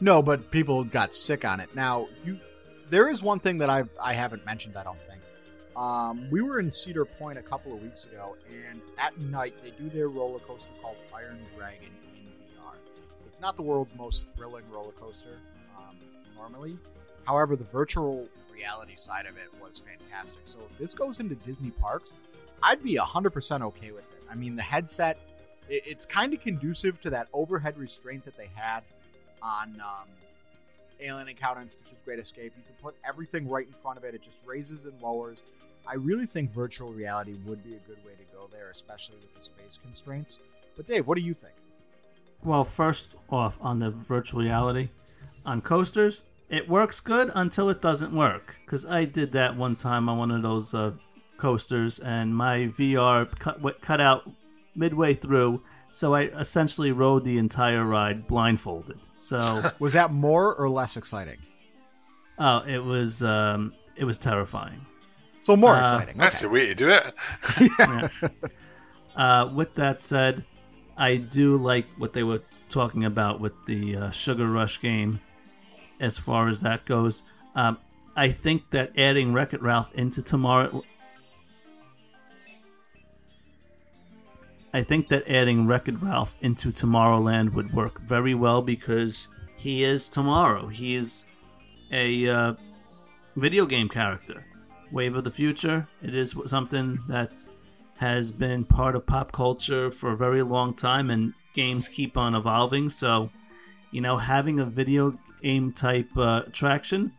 [0.00, 1.74] No, but people got sick on it.
[1.74, 2.38] Now, you
[2.90, 5.20] there is one thing that I I haven't mentioned, I don't think.
[5.76, 8.36] Um, we were in Cedar Point a couple of weeks ago,
[8.68, 12.74] and at night they do their roller coaster called Iron Dragon in VR.
[13.26, 15.38] It's not the world's most thrilling roller coaster
[15.76, 15.96] um,
[16.36, 16.76] normally.
[17.24, 20.40] However, the virtual reality side of it was fantastic.
[20.46, 22.12] So if this goes into Disney parks,
[22.62, 24.24] I'd be 100% okay with it.
[24.28, 25.18] I mean, the headset,
[25.68, 28.80] it, it's kind of conducive to that overhead restraint that they had
[29.42, 30.08] on um,
[31.00, 32.52] Alien Encounter and Stitch's Great Escape.
[32.56, 34.14] You can put everything right in front of it.
[34.14, 35.42] It just raises and lowers.
[35.86, 39.34] I really think virtual reality would be a good way to go there, especially with
[39.34, 40.38] the space constraints.
[40.76, 41.54] But Dave, what do you think?
[42.44, 44.90] Well, first off, on the virtual reality,
[45.44, 48.56] on coasters, it works good until it doesn't work.
[48.64, 50.92] Because I did that one time on one of those uh,
[51.36, 54.30] coasters, and my VR cut cut out
[54.74, 55.62] midway through.
[55.90, 58.98] So I essentially rode the entire ride blindfolded.
[59.16, 61.38] So Was that more or less exciting?
[62.38, 64.84] oh, it was um, it was terrifying.
[65.42, 66.18] So more Uh, exciting.
[66.18, 66.46] That's okay.
[66.46, 67.14] the way to do it.
[67.78, 68.08] Yeah.
[69.16, 70.44] uh, with that said,
[70.96, 75.20] I do like what they were talking about with the uh, Sugar Rush game.
[76.00, 77.24] As far as that goes,
[77.56, 77.78] um,
[78.14, 80.82] I think that adding Wreck It Ralph into tomorrow.
[84.72, 89.82] I think that adding Wreck It Ralph into Tomorrowland would work very well because he
[89.82, 90.68] is tomorrow.
[90.68, 91.24] He is
[91.90, 92.54] a uh,
[93.36, 94.44] video game character.
[94.92, 95.86] Wave of the Future.
[96.02, 97.46] It is something that
[97.96, 102.34] has been part of pop culture for a very long time, and games keep on
[102.34, 102.88] evolving.
[102.88, 103.30] So,
[103.90, 107.12] you know, having a video game type uh, attraction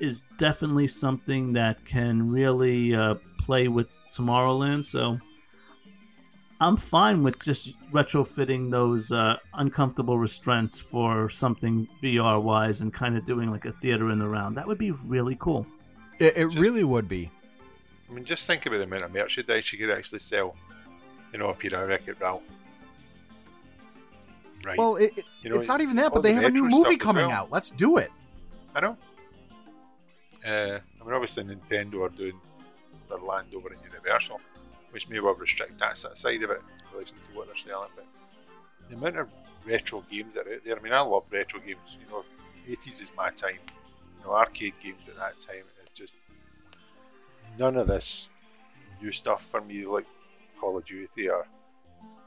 [0.00, 4.84] is definitely something that can really uh, play with Tomorrowland.
[4.84, 5.18] So,
[6.62, 13.16] I'm fine with just retrofitting those uh, uncomfortable restraints for something VR wise and kind
[13.16, 14.56] of doing like a theater in the round.
[14.56, 15.66] That would be really cool.
[16.20, 17.30] It, it Just- really would be.
[18.08, 20.54] I mean, just think about the amount of merchandise you could actually sell.
[21.32, 22.42] You know, if you're a Wreck It Ralph.
[24.64, 24.78] Right.
[24.78, 26.68] Well, it, it- You know, it's not even that, but they the have a new
[26.68, 27.36] movie coming well.
[27.36, 27.50] out.
[27.50, 28.10] Let's do it.
[28.74, 28.96] I know.
[30.46, 32.38] Uh, I mean, obviously, Nintendo are doing
[33.08, 34.40] their land over in Universal,
[34.92, 37.90] which may well restrict that side of it in relation to what they're selling.
[37.96, 38.06] But
[38.88, 39.28] the amount of
[39.66, 41.98] retro games that are out there, I mean, I love retro games.
[42.00, 42.24] You know,
[42.68, 43.58] 80s is my time.
[44.20, 46.14] You know, arcade games at that time, it's just
[47.58, 48.28] none of this
[49.00, 50.06] new stuff for me, like
[50.60, 51.46] Call of Duty or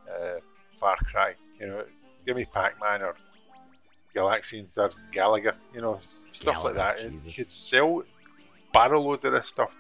[0.09, 0.39] uh,
[0.75, 1.33] Far Cry.
[1.59, 1.83] You know,
[2.25, 3.15] give me Pac Man or
[4.15, 6.99] Galaxians or Galaga, you know, stuff like that.
[6.99, 7.25] Jesus.
[7.25, 8.03] You could sell
[8.73, 9.71] barrel loads of this stuff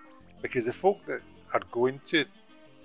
[0.41, 1.21] because the folk that
[1.53, 2.25] are going to,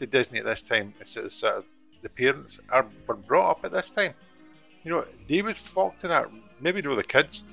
[0.01, 1.65] to Disney at this time, it's of
[2.03, 4.15] the parents are were brought up at this time.
[4.83, 6.29] You know, they would flock to that.
[6.61, 7.45] Maybe not the kids,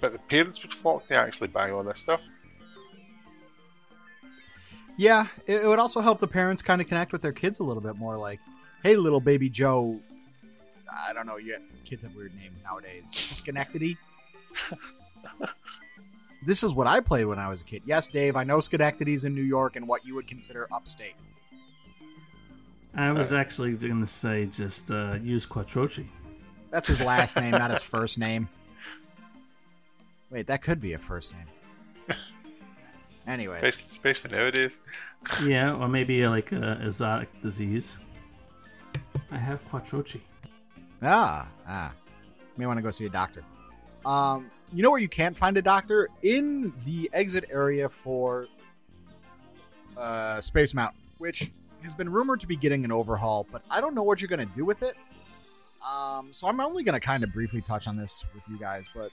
[0.00, 2.20] but the parents would flock to actually buy all this stuff.
[4.96, 7.64] Yeah, it, it would also help the parents kind of connect with their kids a
[7.64, 8.18] little bit more.
[8.18, 8.40] Like,
[8.82, 10.00] hey, little baby Joe.
[11.06, 11.38] I don't know.
[11.38, 13.10] You kids have weird names nowadays.
[13.10, 13.96] Schenectady.
[16.46, 17.82] this is what I played when I was a kid.
[17.84, 18.36] Yes, Dave.
[18.36, 21.14] I know Schenectady's in New York and what you would consider upstate.
[22.96, 26.06] I was actually going to say just uh, use Quattrochi.
[26.70, 28.48] That's his last name, not his first name.
[30.30, 31.46] Wait, that could be a first name.
[33.26, 34.78] Anyways, Especially, especially nowadays.
[35.44, 37.98] Yeah, or maybe uh, like a exotic disease.
[39.30, 40.20] I have Quattrochi.
[41.02, 41.92] Ah, ah.
[42.56, 43.42] May want to go see a doctor.
[44.06, 46.08] Um, you know where you can't find a doctor?
[46.22, 48.48] In the exit area for
[49.96, 51.50] uh, Space Mountain, which
[51.84, 54.46] has been rumored to be getting an overhaul, but I don't know what you're going
[54.46, 54.96] to do with it.
[55.86, 58.88] Um, so I'm only going to kind of briefly touch on this with you guys,
[58.94, 59.10] but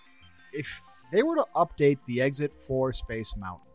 [0.54, 0.82] if
[1.12, 3.68] they were to update the exit for Space Mountain,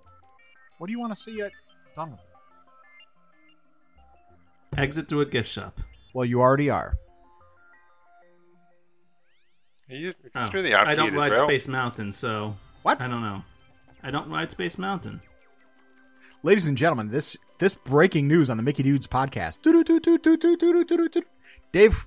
[0.79, 1.53] what do you want to see it
[1.95, 2.27] done with it?
[4.81, 5.81] Exit through a gift shop.
[6.15, 6.95] Well, you already are.
[9.89, 11.47] You, Oh, through the I don't ride well.
[11.47, 13.03] Space Mountain, so What?
[13.03, 13.43] I don't know.
[14.03, 15.21] I don't ride Space Mountain.
[16.43, 19.63] Ladies and gentlemen, this this breaking news on the Mickey Dudes podcast.
[21.73, 22.07] Dave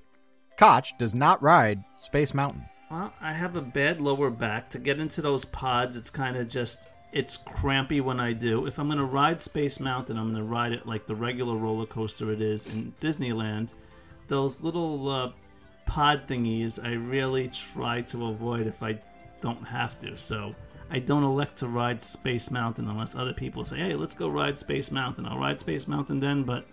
[0.56, 2.64] Koch does not ride Space Mountain.
[2.90, 4.68] Well, I have a bad lower back.
[4.70, 8.66] To get into those pods, it's kind of just it's crampy when I do.
[8.66, 11.56] If I'm going to ride Space Mountain, I'm going to ride it like the regular
[11.56, 13.74] roller coaster it is in Disneyland.
[14.28, 15.32] Those little uh,
[15.86, 18.98] pod thingies, I really try to avoid if I
[19.40, 20.16] don't have to.
[20.16, 20.54] So
[20.90, 24.58] I don't elect to ride Space Mountain unless other people say, "Hey, let's go ride
[24.58, 26.66] Space Mountain." I'll ride Space Mountain then, but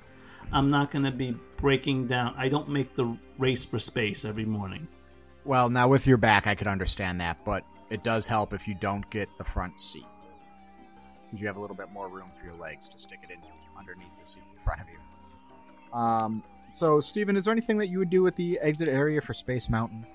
[0.52, 2.34] I'm not going to be breaking down.
[2.38, 4.88] I don't make the race for space every morning.
[5.46, 8.76] Well, now with your back, I could understand that, but it does help if you
[8.76, 10.06] don't get the front seat.
[11.34, 13.40] You have a little bit more room for your legs to stick it in
[13.78, 15.98] underneath the seat in front of you.
[15.98, 19.34] Um, so, Steven, is there anything that you would do at the exit area for
[19.34, 20.06] Space Mountain?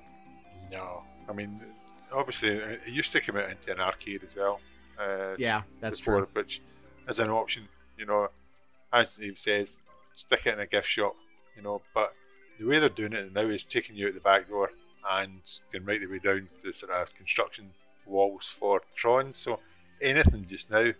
[0.70, 1.61] No, I mean,
[2.12, 4.60] obviously, it used to come out into an arcade as well.
[4.98, 6.28] Uh, Yeah, that's before, true.
[6.34, 6.60] Which
[7.08, 8.28] is an option, you know.
[8.92, 9.80] As Steve says,
[10.14, 11.16] stick it in a gift shop,
[11.56, 11.80] you know.
[11.94, 12.12] But
[12.58, 14.70] the way they're doing it now is taking you out the back door
[15.10, 15.40] and
[15.72, 17.70] going right the way down to the sort of construction
[18.06, 19.32] walls for Tron.
[19.34, 19.58] So
[20.00, 20.92] anything just now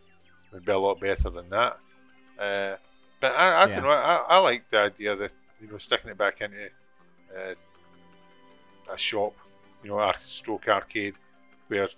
[0.53, 1.79] would be a lot better than that.
[2.39, 2.77] Uh,
[3.21, 3.75] but I, I Yeah.
[3.75, 3.91] don't know.
[3.91, 6.67] I, I like the idea that you know sticking it back into
[7.37, 7.55] uh,
[8.93, 9.35] a shop,
[9.83, 11.15] you know, art stroke arcade,
[11.69, 11.89] where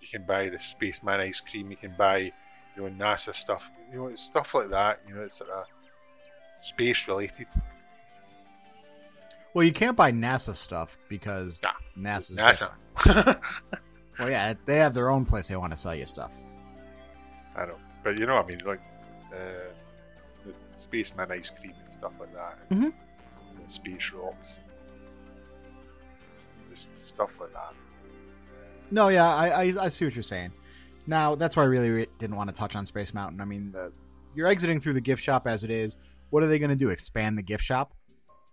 [0.00, 1.70] You can buy the Spaceman ice cream.
[1.70, 2.32] You can buy, you
[2.76, 3.70] know, NASA stuff.
[3.92, 5.00] You know, stuff like that.
[5.08, 5.64] You know, it's sort of
[6.60, 7.46] space related.
[9.54, 11.72] Well, you can't buy NASA stuff because Nah.
[11.98, 12.72] NASA's NASA.
[14.18, 16.32] Well, yeah, they have their own place they want to sell you stuff.
[17.56, 18.80] I know, but you know, what I mean, like
[19.32, 19.72] uh,
[20.44, 22.58] the Spaceman ice cream and stuff like that.
[22.70, 22.92] and Mhm.
[23.64, 24.58] the space rocks.
[26.72, 27.74] Just stuff like that.
[28.90, 30.52] No, yeah, I, I, I see what you're saying.
[31.06, 33.40] Now, that's why I really re- didn't want to touch on Space Mountain.
[33.40, 33.92] I mean, the,
[34.34, 35.98] you're exiting through the gift shop as it is.
[36.30, 36.88] What are they going to do?
[36.88, 37.92] Expand the gift shop?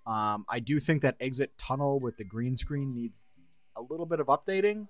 [0.05, 3.25] Um, I do think that exit tunnel with the green screen needs
[3.75, 4.87] a little bit of updating,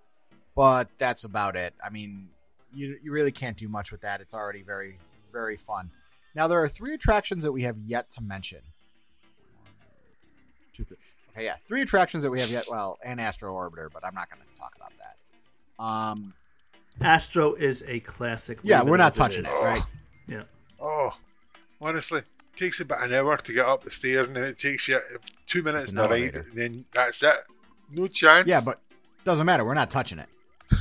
[0.55, 1.73] but that's about it.
[1.83, 2.29] I mean,
[2.73, 4.21] you, you really can't do much with that.
[4.21, 4.97] It's already very,
[5.31, 5.91] very fun.
[6.35, 8.61] Now, there are three attractions that we have yet to mention.
[11.29, 11.41] Two, three.
[11.41, 12.67] Okay, yeah, three attractions that we have yet.
[12.69, 15.83] Well, and Astro Orbiter, but I'm not going to talk about that.
[15.83, 16.33] Um,
[17.01, 18.59] Astro is a classic.
[18.63, 19.51] yeah, we're not touching is.
[19.51, 19.83] it, right?
[20.27, 20.43] Yeah.
[20.81, 21.11] Oh,
[21.81, 22.25] honestly, it
[22.57, 24.99] takes about an hour to get up the stairs, and then it takes you
[25.47, 27.45] two minutes an to ride, and then that's it.
[27.91, 28.47] No chance.
[28.47, 28.79] Yeah, but
[29.23, 29.65] doesn't matter.
[29.65, 30.29] We're not touching it.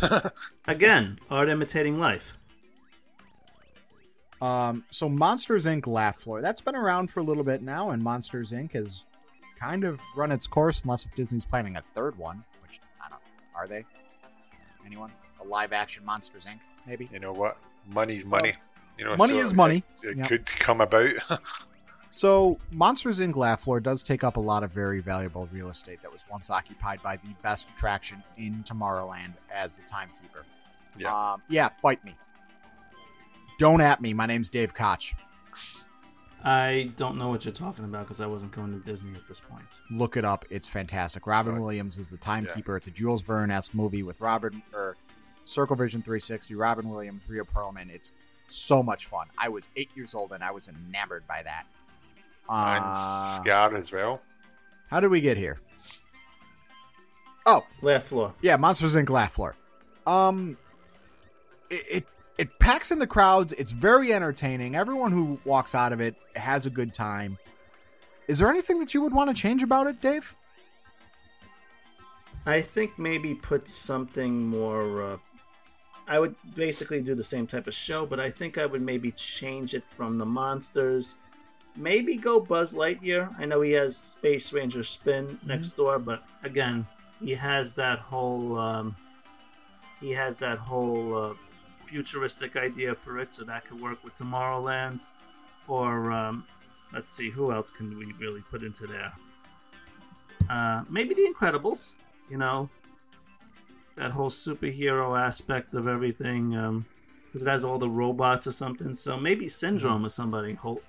[0.66, 2.34] Again, art imitating life.
[4.40, 5.86] Um, so Monsters Inc.
[5.86, 8.72] Laugh Floor that's been around for a little bit now, and Monsters Inc.
[8.72, 9.04] has
[9.58, 12.44] kind of run its course, unless if Disney's planning a third one.
[12.62, 13.20] Which I don't.
[13.54, 13.84] Are they?
[14.86, 15.12] Anyone?
[15.40, 16.58] A live action Monsters Inc.
[16.86, 17.08] Maybe.
[17.12, 17.58] you know what?
[17.90, 18.54] Money's money.
[18.98, 19.84] you know, money so is money.
[20.02, 20.26] It, it Yeah.
[20.26, 21.14] could come about.
[22.10, 23.36] So Monsters Inc.
[23.36, 26.48] Laugh Floor does take up a lot of very valuable real estate that was once
[26.48, 30.46] occupied by the best attraction in Tomorrowland as the timekeeper.
[30.96, 31.32] Yeah.
[31.32, 31.68] Um, yeah.
[31.82, 32.16] Fight me.
[33.58, 34.14] Don't at me.
[34.14, 35.14] My name's Dave Koch.
[36.44, 39.40] I don't know what you're talking about because I wasn't going to Disney at this
[39.40, 39.64] point.
[39.90, 40.44] look it up.
[40.50, 41.26] It's fantastic.
[41.26, 41.60] Robin Right.
[41.62, 42.76] Williams is the timekeeper.
[42.76, 44.96] It's a Jules Verne esque movie with Robin or
[45.44, 46.54] Circle Vision 360.
[46.54, 47.90] Robin Williams, Rhea Perlman.
[47.90, 48.12] It's
[48.46, 49.26] so much fun.
[49.36, 51.64] I was eight years old and I was enamored by that.
[52.48, 54.20] and Uh, Scar as well.
[54.90, 55.58] how did we get here?
[57.46, 58.34] Oh, Laugh floor.
[58.42, 59.08] yeah, Monsters Inc.
[59.08, 59.56] Laugh Floor.
[60.06, 60.56] Um,
[61.70, 62.06] it, it
[62.38, 63.52] it packs in the crowds.
[63.54, 64.76] It's very entertaining.
[64.76, 67.36] Everyone who walks out of it has a good time.
[68.28, 70.36] Is there anything that you would want to change about it, Dave?
[72.46, 75.02] I think maybe put something more.
[75.02, 75.16] Uh,
[76.06, 79.10] I would basically do the same type of show, but I think I would maybe
[79.10, 81.16] change it from the monsters.
[81.76, 83.34] Maybe go Buzz Lightyear.
[83.38, 86.86] I know he has Space Ranger Spin next door, but again,
[87.20, 88.58] he has that whole.
[88.58, 88.96] Um,
[90.00, 91.34] he has that whole uh,
[91.88, 95.06] futuristic idea for it, so that could work with Tomorrowland.
[95.66, 96.44] Or um,
[96.92, 99.12] let's see, who else can we really put into there?
[100.48, 101.92] Uh, maybe The Incredibles
[102.30, 102.68] you know
[103.96, 106.50] that whole superhero aspect of everything
[107.26, 110.80] because it has all the robots or something so maybe syndrome or somebody ho-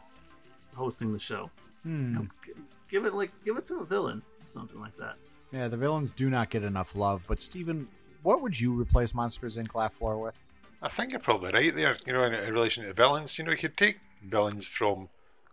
[0.76, 1.50] hosting the show
[1.84, 1.90] Hmm.
[2.14, 2.52] You know, g-
[2.90, 5.16] give it like give it to a villain something like that
[5.52, 7.22] Yeah, the villains do not get enough love.
[7.28, 7.88] But Steven,
[8.22, 9.76] what would you replace Monsters Inc.
[9.76, 10.38] Laugh Floor with?
[10.82, 11.98] I think you're probably right there.
[12.06, 15.10] You know, in, in relation to villains, you know, you could take villains from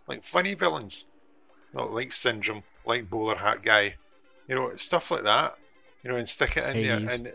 [0.08, 1.06] like funny villains,
[1.72, 3.96] you know, like Syndrome, like Bowler Hat Guy,
[4.48, 5.56] you know, stuff like that.
[6.04, 7.06] You know, and stick it in Hades.
[7.06, 7.14] there.
[7.16, 7.32] And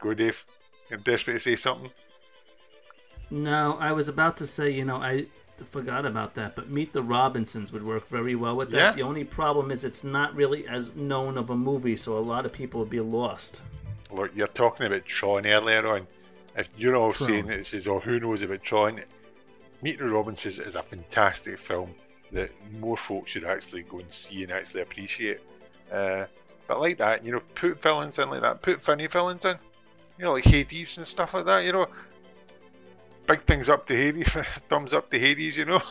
[0.00, 0.44] go, Dave.
[0.90, 1.90] You're desperate to say something.
[3.30, 5.26] no i was about to say you know i
[5.64, 8.92] forgot about that but meet the robinsons would work very well with that Yeah.
[8.92, 12.44] the only problem is it's not really as known of a movie so a lot
[12.44, 13.62] of people would be lost
[14.14, 16.06] Look, you're talking about Tron earlier on.
[16.56, 17.28] If you're all Tron.
[17.28, 19.02] saying it says, "Oh, who knows about Tron?"
[19.82, 21.94] Meet the Robinsons is a fantastic film
[22.32, 22.50] that
[22.80, 25.40] more folks should actually go and see and actually appreciate.
[25.92, 26.24] Uh,
[26.66, 29.56] but like that, you know, put villains in like that, put funny villains in,
[30.18, 31.64] you know, like Hades and stuff like that.
[31.64, 31.86] You know,
[33.26, 34.28] big things up to Hades,
[34.68, 35.56] thumbs up to Hades.
[35.56, 35.82] You know,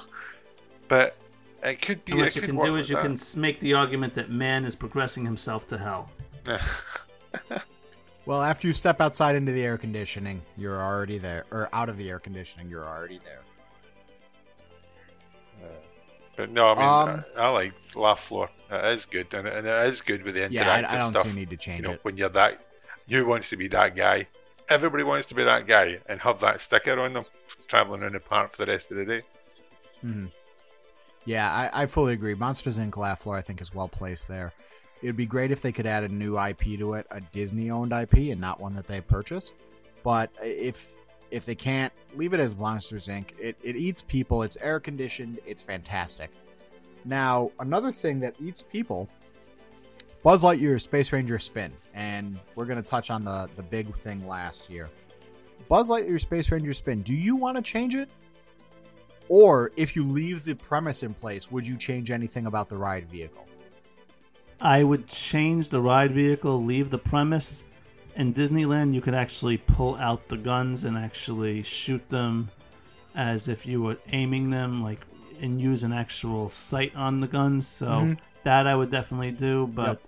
[0.87, 1.17] but
[1.61, 2.13] it could be.
[2.13, 3.03] and what you can do is you that.
[3.03, 6.09] can make the argument that man is progressing himself to hell
[8.25, 11.97] Well, after you step outside into the air conditioning, you're already there, or out of
[11.97, 13.41] the air conditioning, you're already there.
[16.35, 18.49] But no, I mean, Um, I, I like Laugh Floor.
[18.71, 20.97] It is good, and, it- and it is good with the interactive Yeah, I, I
[20.97, 21.27] don't stuff.
[21.27, 21.99] see need to you change know, it.
[22.03, 22.59] when you're that,
[23.05, 24.27] you wants to be that guy.
[24.67, 27.25] Everybody wants to be that guy and have that sticker on them,
[27.67, 29.21] traveling around the park for the rest of the day.
[30.01, 30.25] hmm
[31.25, 32.33] Yeah, I, I fully agree.
[32.33, 32.97] Monsters Inc.
[32.97, 34.53] Laugh Floor, I think, is well placed there.
[35.03, 37.91] It would be great if they could add a new IP to it, a Disney-owned
[37.91, 39.53] IP, and not one that they purchase.
[40.01, 40.97] But if
[41.29, 43.31] if they can't, leave it as Monsters Inc.
[43.37, 44.43] It, it eats people.
[44.43, 45.39] It's air conditioned.
[45.45, 46.29] It's fantastic.
[47.03, 49.09] Now, another thing that eats people
[50.23, 54.25] Buzz Lightyear Space Ranger spin, and we're going to touch on the the big thing
[54.25, 54.89] last year.
[55.67, 57.01] Buzz Lightyear Space Ranger spin.
[57.01, 58.07] Do you want to change it?
[59.27, 63.09] Or if you leave the premise in place, would you change anything about the ride
[63.09, 63.47] vehicle?
[64.63, 67.63] I would change the ride vehicle, leave the premise.
[68.15, 72.49] In Disneyland, you could actually pull out the guns and actually shoot them
[73.13, 75.01] as if you were aiming them, like,
[75.41, 77.67] and use an actual sight on the guns.
[77.67, 78.17] So Mhm.
[78.43, 79.67] that I would definitely do.
[79.67, 80.07] But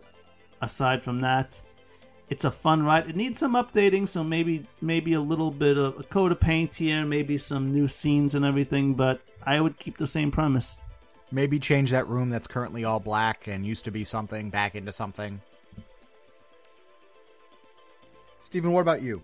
[0.62, 1.62] aside from that,
[2.30, 3.10] it's a fun ride.
[3.10, 6.76] It needs some updating, so maybe maybe a little bit of a coat of paint
[6.76, 8.94] here, maybe some new scenes and everything.
[8.94, 10.78] But I would keep the same premise.
[11.32, 14.92] Maybe change that room that's currently all black and used to be something back into
[14.92, 15.42] something.
[18.40, 19.24] Steven, what about you?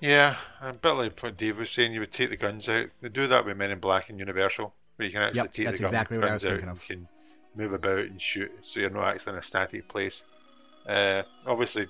[0.00, 2.88] Yeah, a bit like what Dave was saying, you would take the guns out.
[3.00, 5.64] They do that with Men in Black and Universal, where you can actually Yep, take
[5.66, 6.82] that's the exactly what I guns was out thinking and of.
[6.90, 7.08] You can
[7.54, 10.24] move about and shoot, so you're not actually in a static place.
[10.86, 11.88] Uh, obviously,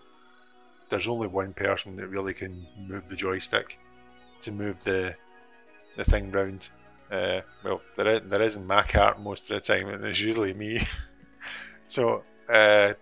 [0.91, 3.79] there's only one person that really can move the joystick
[4.43, 5.15] to move the
[5.97, 6.69] the thing round.
[7.11, 10.21] Uh, well, there is, there is in my cart most of the time, and it's
[10.21, 10.81] usually me.
[11.87, 12.93] so uh,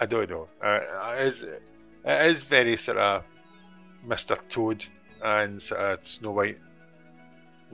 [0.00, 0.48] I don't know.
[0.62, 3.24] Uh, it is it is very sort of
[4.06, 4.38] Mr.
[4.48, 4.84] Toad
[5.22, 6.58] and sort of Snow White,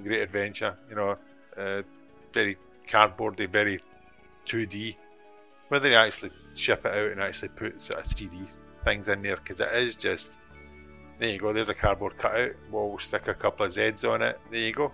[0.03, 0.77] Great Adventure.
[0.89, 1.17] You know,
[1.57, 1.83] uh,
[2.33, 2.57] very
[2.89, 3.81] cardboardy, very
[4.47, 4.97] 2D.
[5.69, 8.47] Whether they actually ship it out and actually put sort of 3D
[8.85, 10.33] things in there, because it is just.
[11.19, 11.53] There you go.
[11.53, 12.53] There's a cardboard cutout.
[12.71, 14.41] We'll stick a couple of Z's on it.
[14.51, 14.93] There you go.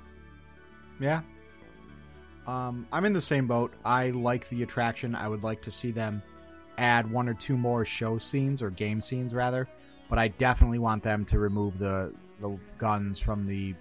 [1.00, 1.22] Yeah.
[2.46, 3.74] Um, I'm in the same boat.
[3.84, 5.14] I like the attraction.
[5.14, 6.22] I would like to see them
[6.78, 9.68] add one or two more show scenes or game scenes rather,
[10.08, 13.74] but I definitely want them to remove the the guns from the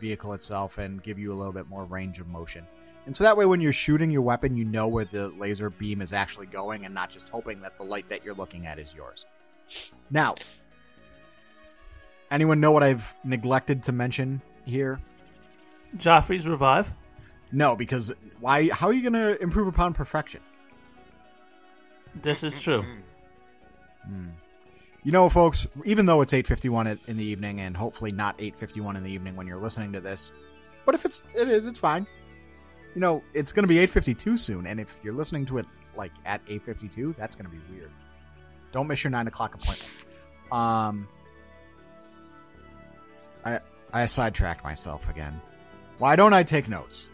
[0.00, 2.66] vehicle itself and give you a little bit more range of motion.
[3.06, 6.00] And so that way when you're shooting your weapon, you know where the laser beam
[6.00, 8.94] is actually going and not just hoping that the light that you're looking at is
[8.94, 9.26] yours.
[10.10, 10.34] Now,
[12.30, 15.00] anyone know what I've neglected to mention here?
[15.96, 16.92] Joffrey's revive.
[17.52, 18.68] No, because why?
[18.68, 20.40] How are you going to improve upon perfection?
[22.14, 22.84] This is true.
[25.04, 25.66] You know, folks.
[25.84, 28.96] Even though it's eight fifty one in the evening, and hopefully not eight fifty one
[28.96, 30.32] in the evening when you're listening to this,
[30.86, 32.06] but if it's it is, it's fine.
[32.94, 35.58] You know, it's going to be eight fifty two soon, and if you're listening to
[35.58, 35.66] it
[35.96, 37.90] like at eight fifty two, that's going to be weird.
[38.72, 39.90] Don't miss your nine o'clock appointment.
[40.50, 41.08] Um,
[43.44, 43.60] I
[43.92, 45.40] I sidetracked myself again.
[46.02, 47.10] Why don't I take notes?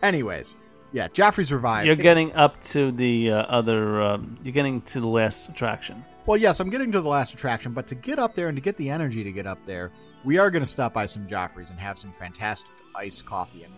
[0.00, 0.54] Anyways,
[0.92, 1.86] yeah, Joffrey's revived.
[1.86, 4.00] You're It's- getting up to the uh, other.
[4.00, 6.04] Um, you're getting to the last attraction.
[6.24, 8.60] Well, yes, I'm getting to the last attraction, but to get up there and to
[8.62, 9.90] get the energy to get up there,
[10.24, 13.64] we are going to stop by some Joffrey's and have some fantastic iced coffee.
[13.64, 13.72] And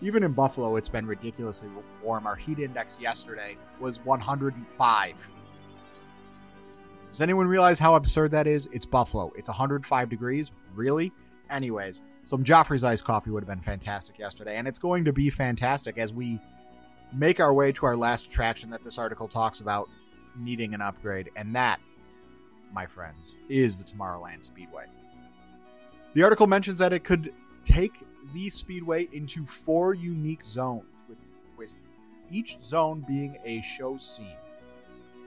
[0.00, 1.68] even in Buffalo, it's been ridiculously
[2.02, 2.26] warm.
[2.26, 5.30] Our heat index yesterday was 105.
[7.12, 8.68] Does anyone realize how absurd that is?
[8.72, 9.32] It's Buffalo.
[9.36, 10.50] It's 105 degrees.
[10.74, 11.12] Really?
[11.50, 15.30] Anyways, some Joffrey's iced coffee would have been fantastic yesterday, and it's going to be
[15.30, 16.38] fantastic as we
[17.12, 19.88] make our way to our last attraction that this article talks about
[20.38, 21.80] needing an upgrade, and that,
[22.72, 24.84] my friends, is the Tomorrowland Speedway.
[26.14, 27.32] The article mentions that it could
[27.64, 27.94] take
[28.32, 31.18] the Speedway into four unique zones, with,
[31.56, 31.70] with
[32.30, 34.36] each zone being a show scene.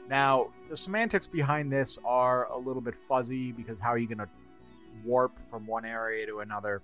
[0.09, 4.17] Now, the semantics behind this are a little bit fuzzy because how are you going
[4.19, 4.29] to
[5.03, 6.81] warp from one area to another?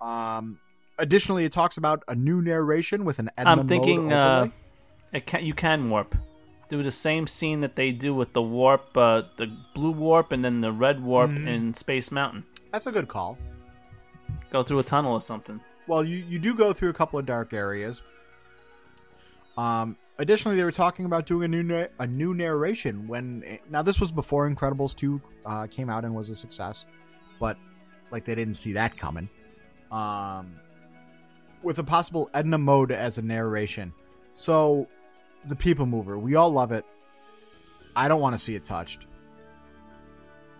[0.00, 0.58] Um,
[0.98, 4.52] additionally, it talks about a new narration with an Edna I'm mode thinking uh, overlay.
[5.12, 6.14] it can, you can warp.
[6.68, 10.44] Do the same scene that they do with the warp, uh, the blue warp, and
[10.44, 11.48] then the red warp Mhm.
[11.48, 12.44] in Space Mountain.
[12.72, 13.38] That's a good call.
[14.50, 15.60] Go through a tunnel or something.
[15.86, 18.02] Well, you, you do go through a couple of dark areas.
[19.56, 23.82] Um, additionally, they were talking about doing a new na- a new narration when now
[23.82, 26.86] this was before Incredibles two uh, came out and was a success,
[27.40, 27.56] but
[28.10, 29.28] like they didn't see that coming.
[29.90, 30.56] Um,
[31.62, 33.92] with a possible Edna mode as a narration,
[34.34, 34.86] so
[35.46, 36.84] the People Mover, we all love it.
[37.96, 39.06] I don't want to see it touched,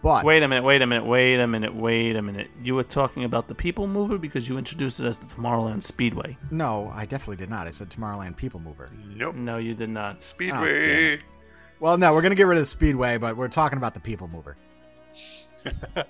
[0.02, 2.48] but Wait a minute, wait a minute, wait a minute, wait a minute.
[2.62, 6.36] You were talking about the People Mover because you introduced it as the Tomorrowland Speedway.
[6.50, 7.66] no, I definitely did not.
[7.66, 8.88] I said Tomorrowland People Mover.
[9.16, 9.34] Nope.
[9.34, 10.16] No, you did not.
[10.16, 11.18] Oh, Speedway.
[11.80, 14.28] Well, no, we're gonna get rid of the Speedway, but we're talking about the People
[14.28, 14.56] Mover.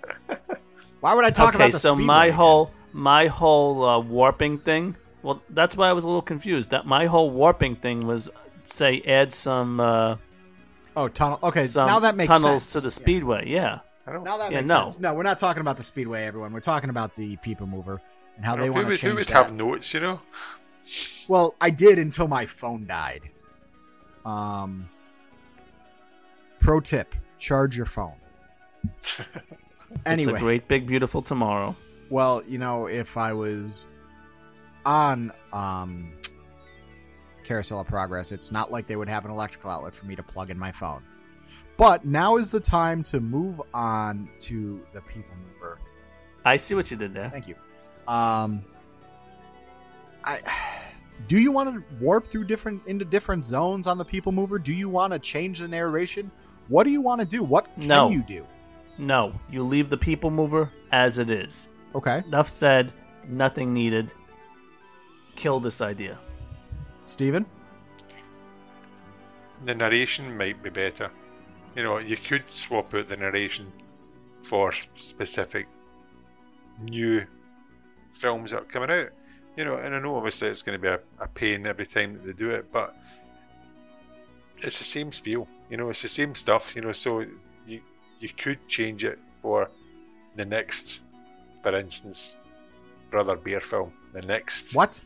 [1.01, 2.36] Why would I talk okay, about the so Speedway my again?
[2.36, 4.97] whole my whole uh, warping thing.
[5.22, 6.70] Well, that's why I was a little confused.
[6.70, 8.28] That my whole warping thing was
[8.64, 10.16] say add some uh,
[10.99, 11.39] oh tunnel.
[11.43, 12.73] Okay, some now that makes tunnels sense.
[12.73, 13.49] to the speedway.
[13.49, 13.81] Yeah.
[14.07, 14.25] I don't.
[14.25, 14.83] Now that Yeah, makes no.
[14.89, 15.01] sense.
[15.01, 16.53] No, we're not talking about the Speedway, everyone.
[16.55, 18.01] We're talking about the People Mover
[18.37, 19.35] and how they who want to would, who change would that.
[19.45, 20.21] have notes, you know?
[21.29, 23.21] Well, I did until my phone died.
[24.25, 24.89] Um,
[26.59, 28.15] pro tip: charge your phone.
[30.07, 31.77] anyway, It's a great, big, beautiful tomorrow.
[32.09, 33.89] well, you know, if I was
[34.87, 36.13] on um,
[37.49, 40.23] Carousel of Progress, it's not like they would have an electrical outlet for me to
[40.23, 41.03] plug in my phone.
[41.79, 45.79] But now is the time to move on to the People Mover.
[46.45, 47.31] I see what you did there.
[47.31, 47.55] Thank you.
[48.07, 48.63] Um,
[50.25, 50.41] I
[51.27, 54.59] do you want to warp through different into different zones on the People Mover?
[54.59, 56.31] Do you want to change the narration?
[56.69, 57.43] What do you want to do?
[57.43, 58.11] What can No.
[58.11, 58.47] you do?
[58.99, 61.69] No, you leave the people mover as it is.
[61.95, 62.93] Okay, Enough said.
[63.27, 64.13] Nothing needed.
[65.37, 66.19] Kill this idea.
[67.09, 67.47] Steven?
[69.65, 71.11] The narration might be better.
[71.75, 73.73] You know, you could swap out the narration
[74.43, 75.67] for specific
[76.81, 77.27] new
[78.13, 79.09] films that are coming out.
[79.57, 82.15] You know, and I know obviously it's going to be a, a pain every time
[82.15, 82.95] that they do it, but
[84.59, 85.49] it's the same spiel.
[85.71, 86.77] You know, it's the same stuff.
[86.77, 87.25] You know, so
[87.67, 87.81] you
[88.21, 89.71] you could change it for
[90.37, 91.01] the next,
[91.63, 92.37] for instance,
[93.11, 93.93] Brother Bear film.
[94.13, 95.03] The next, What?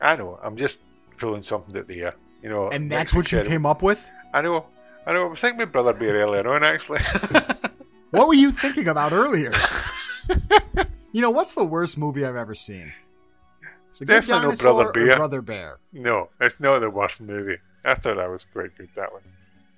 [0.00, 0.38] I know.
[0.42, 0.80] I'm just
[1.18, 2.14] pulling something out the air.
[2.42, 4.10] You know, And that's what you Incredible- came up with?
[4.32, 4.66] I know.
[5.06, 5.26] I know.
[5.26, 7.00] I was thinking about Brother Bear earlier on, actually.
[8.10, 9.52] What were you thinking about earlier?
[11.12, 12.92] you know, what's the worst movie I've ever seen?
[13.98, 15.16] The Good Definitely no Dinosaur Brother or Bear.
[15.16, 15.78] Brother Bear.
[15.92, 17.56] no, it's not the worst movie.
[17.84, 19.22] I thought that was quite good, that one.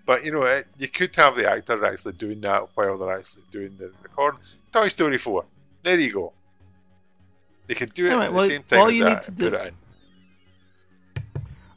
[0.07, 3.45] But, you know, it, you could have the actors actually doing that while they're actually
[3.51, 4.41] doing the recording.
[4.70, 5.45] Toy Story 4.
[5.82, 6.32] There you go.
[7.68, 9.22] They could do it Alright, at well, the same time all as you that need
[9.22, 9.74] to do- put it in.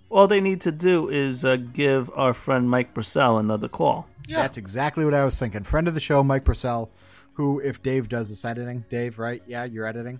[0.09, 4.07] All they need to do is uh, give our friend Mike Brassell another call.
[4.27, 4.37] Yeah.
[4.37, 5.63] That's exactly what I was thinking.
[5.63, 6.89] Friend of the show, Mike Brassell,
[7.33, 9.41] who, if Dave does this editing, Dave, right?
[9.47, 10.19] Yeah, you're editing.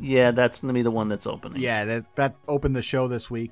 [0.00, 1.60] Yeah, that's gonna be the one that's opening.
[1.60, 3.50] Yeah, that that opened the show this week.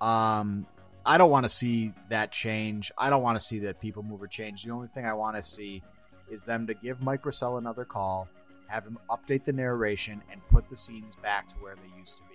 [0.00, 0.66] Um,
[1.06, 2.90] I don't want to see that change.
[2.98, 4.64] I don't want to see that people mover change.
[4.64, 5.82] The only thing I want to see
[6.28, 8.28] is them to give Mike Brassell another call,
[8.66, 12.24] have him update the narration, and put the scenes back to where they used to
[12.24, 12.33] be.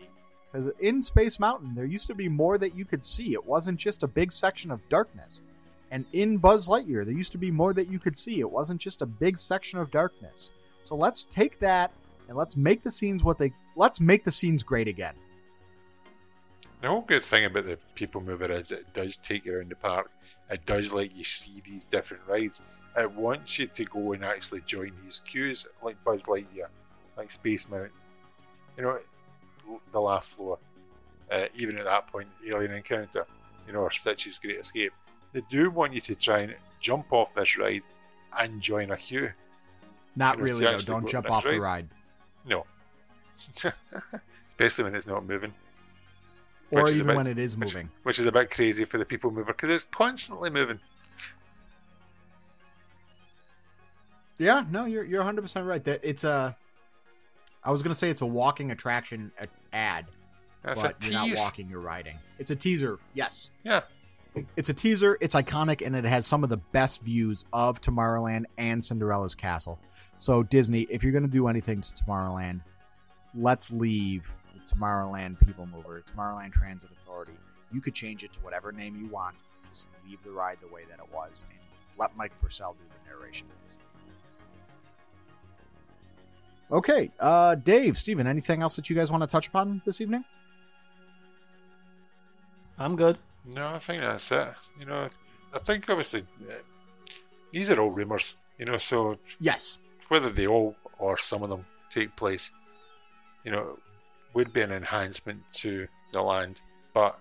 [0.51, 3.33] Because in Space Mountain, there used to be more that you could see.
[3.33, 5.41] It wasn't just a big section of darkness.
[5.91, 8.39] And in Buzz Lightyear, there used to be more that you could see.
[8.39, 10.51] It wasn't just a big section of darkness.
[10.83, 11.91] So let's take that
[12.27, 15.15] and let's make the scenes what they let's make the scenes great again.
[16.81, 19.75] The whole good thing about the People Mover is it does take you around the
[19.75, 20.09] park.
[20.49, 22.61] It does let you see these different rides.
[22.97, 26.69] It wants you to go and actually join these queues, like Buzz Lightyear,
[27.17, 27.91] like Space Mountain.
[28.77, 28.99] You know,
[29.91, 30.57] the laugh floor.
[31.31, 33.25] Uh, even at that point, Alien Encounter,
[33.67, 34.93] you know, or Stitch's Great Escape.
[35.33, 37.83] They do want you to try and jump off this ride
[38.37, 39.29] and join a queue.
[40.15, 40.79] Not You know, really though.
[40.81, 41.87] Don't jump off this the ride.
[41.87, 41.89] ride.
[42.47, 42.65] No.
[44.49, 45.53] Especially when it's not moving.
[46.71, 47.89] Or Which even bit- when it is moving.
[48.03, 50.79] Which is a bit crazy for the People Mover because it's constantly moving.
[54.37, 55.83] Yeah, no, you're you're 100 percent right.
[55.83, 56.55] That it's a.
[57.63, 60.05] I was gonna say it's a walking attraction a- ad,
[60.63, 62.17] That's but you're not walking, you're riding.
[62.37, 62.99] It's a teaser.
[63.13, 63.81] Yes, Yeah.
[64.55, 65.17] it's a teaser.
[65.21, 69.79] It's iconic, and it has some of the best views of Tomorrowland and Cinderella's castle.
[70.17, 72.61] So Disney, if you're gonna do anything to Tomorrowland,
[73.35, 77.37] let's leave the Tomorrowland People Mover, Tomorrowland Transit Authority.
[77.71, 79.35] You could change it to whatever name you want.
[79.71, 81.59] Just leave the ride the way that it was, and
[81.97, 83.47] let Mike Brassell do the narration.
[86.71, 90.23] Okay, uh, Dave, Steven, anything else that you guys want to touch upon this evening?
[92.77, 93.17] I'm good.
[93.43, 94.53] No, I think that's it.
[94.79, 95.09] You know,
[95.53, 96.53] I think obviously uh,
[97.51, 98.35] these are all rumours.
[98.59, 99.79] You know, so Yes.
[100.09, 102.51] whether they all or some of them take place,
[103.43, 103.79] you know,
[104.35, 106.61] would be an enhancement to the land.
[106.93, 107.17] But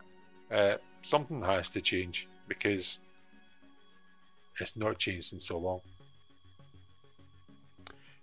[0.53, 2.99] uh, something has to change because
[4.61, 5.81] it's not changed in so long.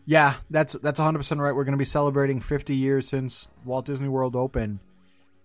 [0.05, 1.55] Yeah, that's that's 100% right.
[1.55, 4.79] We're going to be celebrating 50 years since Walt Disney World opened,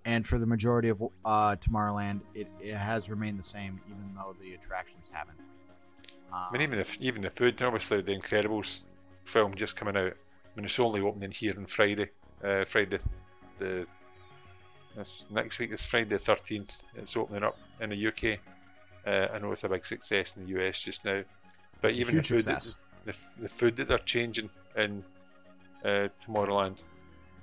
[0.04, 4.36] and for the majority of uh, Tomorrowland, it, it has remained the same, even though
[4.40, 5.38] the attractions haven't.
[6.32, 8.82] Um, I mean, even the even the food, obviously, the Incredibles
[9.24, 10.12] film just coming out.
[10.12, 12.10] I mean, it's only opening here on Friday.
[12.44, 12.98] Uh, Friday,
[13.58, 13.86] the
[14.94, 16.82] this next week is Friday the thirteenth.
[16.94, 18.40] It's opening up in the UK.
[19.06, 21.22] Uh, I know it's a big success in the US just now,
[21.80, 22.46] but It's a even the food,
[23.10, 25.04] the, f- the food that they're changing in
[25.84, 26.76] uh, Tomorrowland.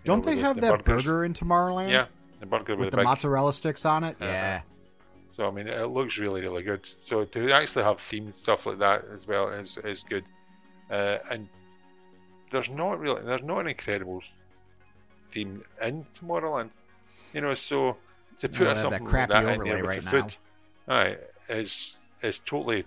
[0.05, 1.05] don't know, they the- have the that burgers.
[1.05, 1.89] burger in Tomorrowland?
[1.91, 2.05] Yeah,
[2.39, 4.15] the burger with, with the big, mozzarella sticks on it.
[4.21, 4.25] Uh-huh.
[4.31, 4.61] Yeah,
[5.31, 6.87] So I mean, it looks really, really good.
[6.99, 10.23] So to actually have themed stuff like that as well is is good.
[10.89, 11.49] Uh, and
[12.51, 14.23] there's not really there's not an Incredibles
[15.31, 16.69] theme in Tomorrowland.
[17.33, 17.97] You know, so
[18.39, 20.37] to put have that something like crappy that in there with right the food,
[20.87, 20.95] now.
[20.95, 21.17] Aye,
[21.49, 22.85] is is totally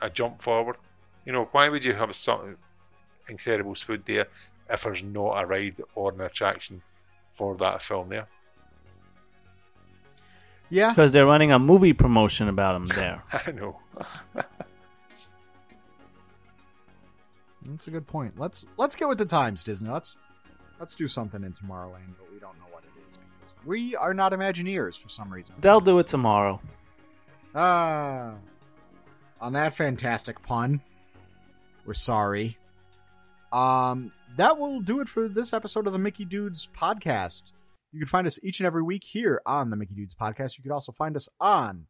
[0.00, 0.76] a jump forward.
[1.24, 2.56] You know, why would you have something
[3.28, 4.26] Incredibles food there
[4.68, 6.82] if there's not a ride or an attraction
[7.32, 8.26] for that film there?
[10.70, 10.90] Yeah.
[10.90, 13.22] Because they're running a movie promotion about him there.
[13.32, 13.78] I know.
[17.66, 18.38] That's a good point.
[18.38, 19.90] Let's let's get with the times, Disney.
[19.90, 20.16] Let's
[20.78, 24.14] let's do something in Tomorrowland, but we don't know what it is because we are
[24.14, 25.54] not Imagineers for some reason.
[25.60, 26.60] They'll do it tomorrow.
[27.54, 28.34] Ah,
[29.40, 30.80] on that fantastic pun,
[31.90, 32.56] we're sorry.
[33.52, 37.42] Um, that will do it for this episode of the Mickey Dudes podcast.
[37.90, 40.56] You can find us each and every week here on the Mickey Dudes podcast.
[40.56, 41.86] You can also find us on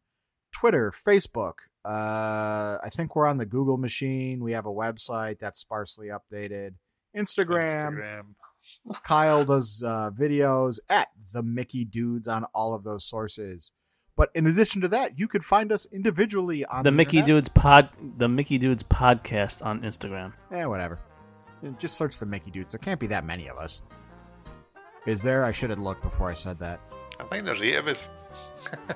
[0.51, 1.53] Twitter, Facebook.
[1.85, 4.43] Uh, I think we're on the Google machine.
[4.43, 6.73] We have a website that's sparsely updated.
[7.15, 7.99] Instagram.
[7.99, 9.03] Instagram.
[9.03, 13.71] Kyle does uh, videos at the Mickey Dudes on all of those sources.
[14.15, 17.43] But in addition to that, you could find us individually on The Mickey internet.
[17.43, 20.33] Dudes pod, the Mickey Dudes podcast on Instagram.
[20.53, 20.99] Eh, whatever.
[21.79, 22.71] Just search the Mickey Dudes.
[22.73, 23.83] There can't be that many of us.
[25.05, 25.45] Is there?
[25.45, 26.79] I should have looked before I said that.
[27.19, 28.09] I think there's eight of us.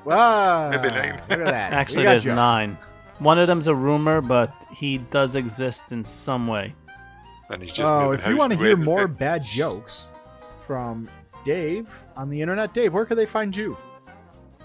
[0.06, 0.70] Wow.
[0.72, 1.22] Maybe nine.
[1.30, 1.74] Look at that.
[1.74, 2.36] Actually, there's jokes.
[2.36, 2.78] nine.
[3.20, 6.74] One of them's a rumor, but he does exist in some way.
[7.50, 8.92] And he's just Oh, if you want to to hear Wednesday.
[8.94, 10.10] more bad jokes
[10.62, 11.10] from
[11.44, 13.78] Dave on the internet, Dave, where can they find you?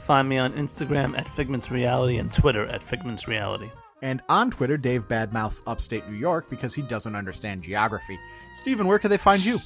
[0.01, 3.71] Find me on Instagram at Figments Reality and Twitter at Figments Reality.
[4.03, 8.19] And on Twitter, Dave Badmouths Upstate New York because he doesn't understand geography.
[8.55, 9.61] Steven, where can they find you?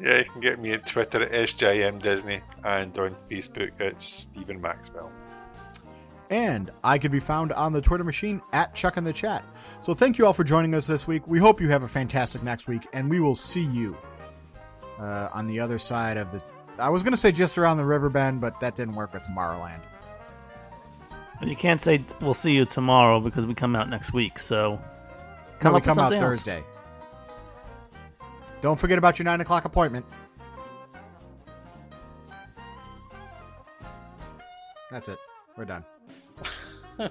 [0.00, 4.60] Yeah, you can get me at Twitter at SJM Disney and on Facebook at Stephen
[4.60, 5.10] Maxwell.
[6.30, 9.44] And I can be found on the Twitter machine at Chuck in the Chat.
[9.80, 11.26] So thank you all for joining us this week.
[11.26, 13.96] We hope you have a fantastic next week, and we will see you
[14.98, 16.42] uh, on the other side of the.
[16.78, 19.22] I was going to say just around the river bend, but that didn't work with
[19.24, 19.80] Tomorrowland.
[21.42, 24.38] You can't say t- we'll see you tomorrow because we come out next week.
[24.38, 24.80] So
[25.60, 26.20] come No, we up with come out else.
[26.22, 26.64] Thursday.
[28.60, 30.04] Don't forget about your 9 o'clock appointment.
[34.90, 35.18] That's it.
[35.56, 35.84] We're done.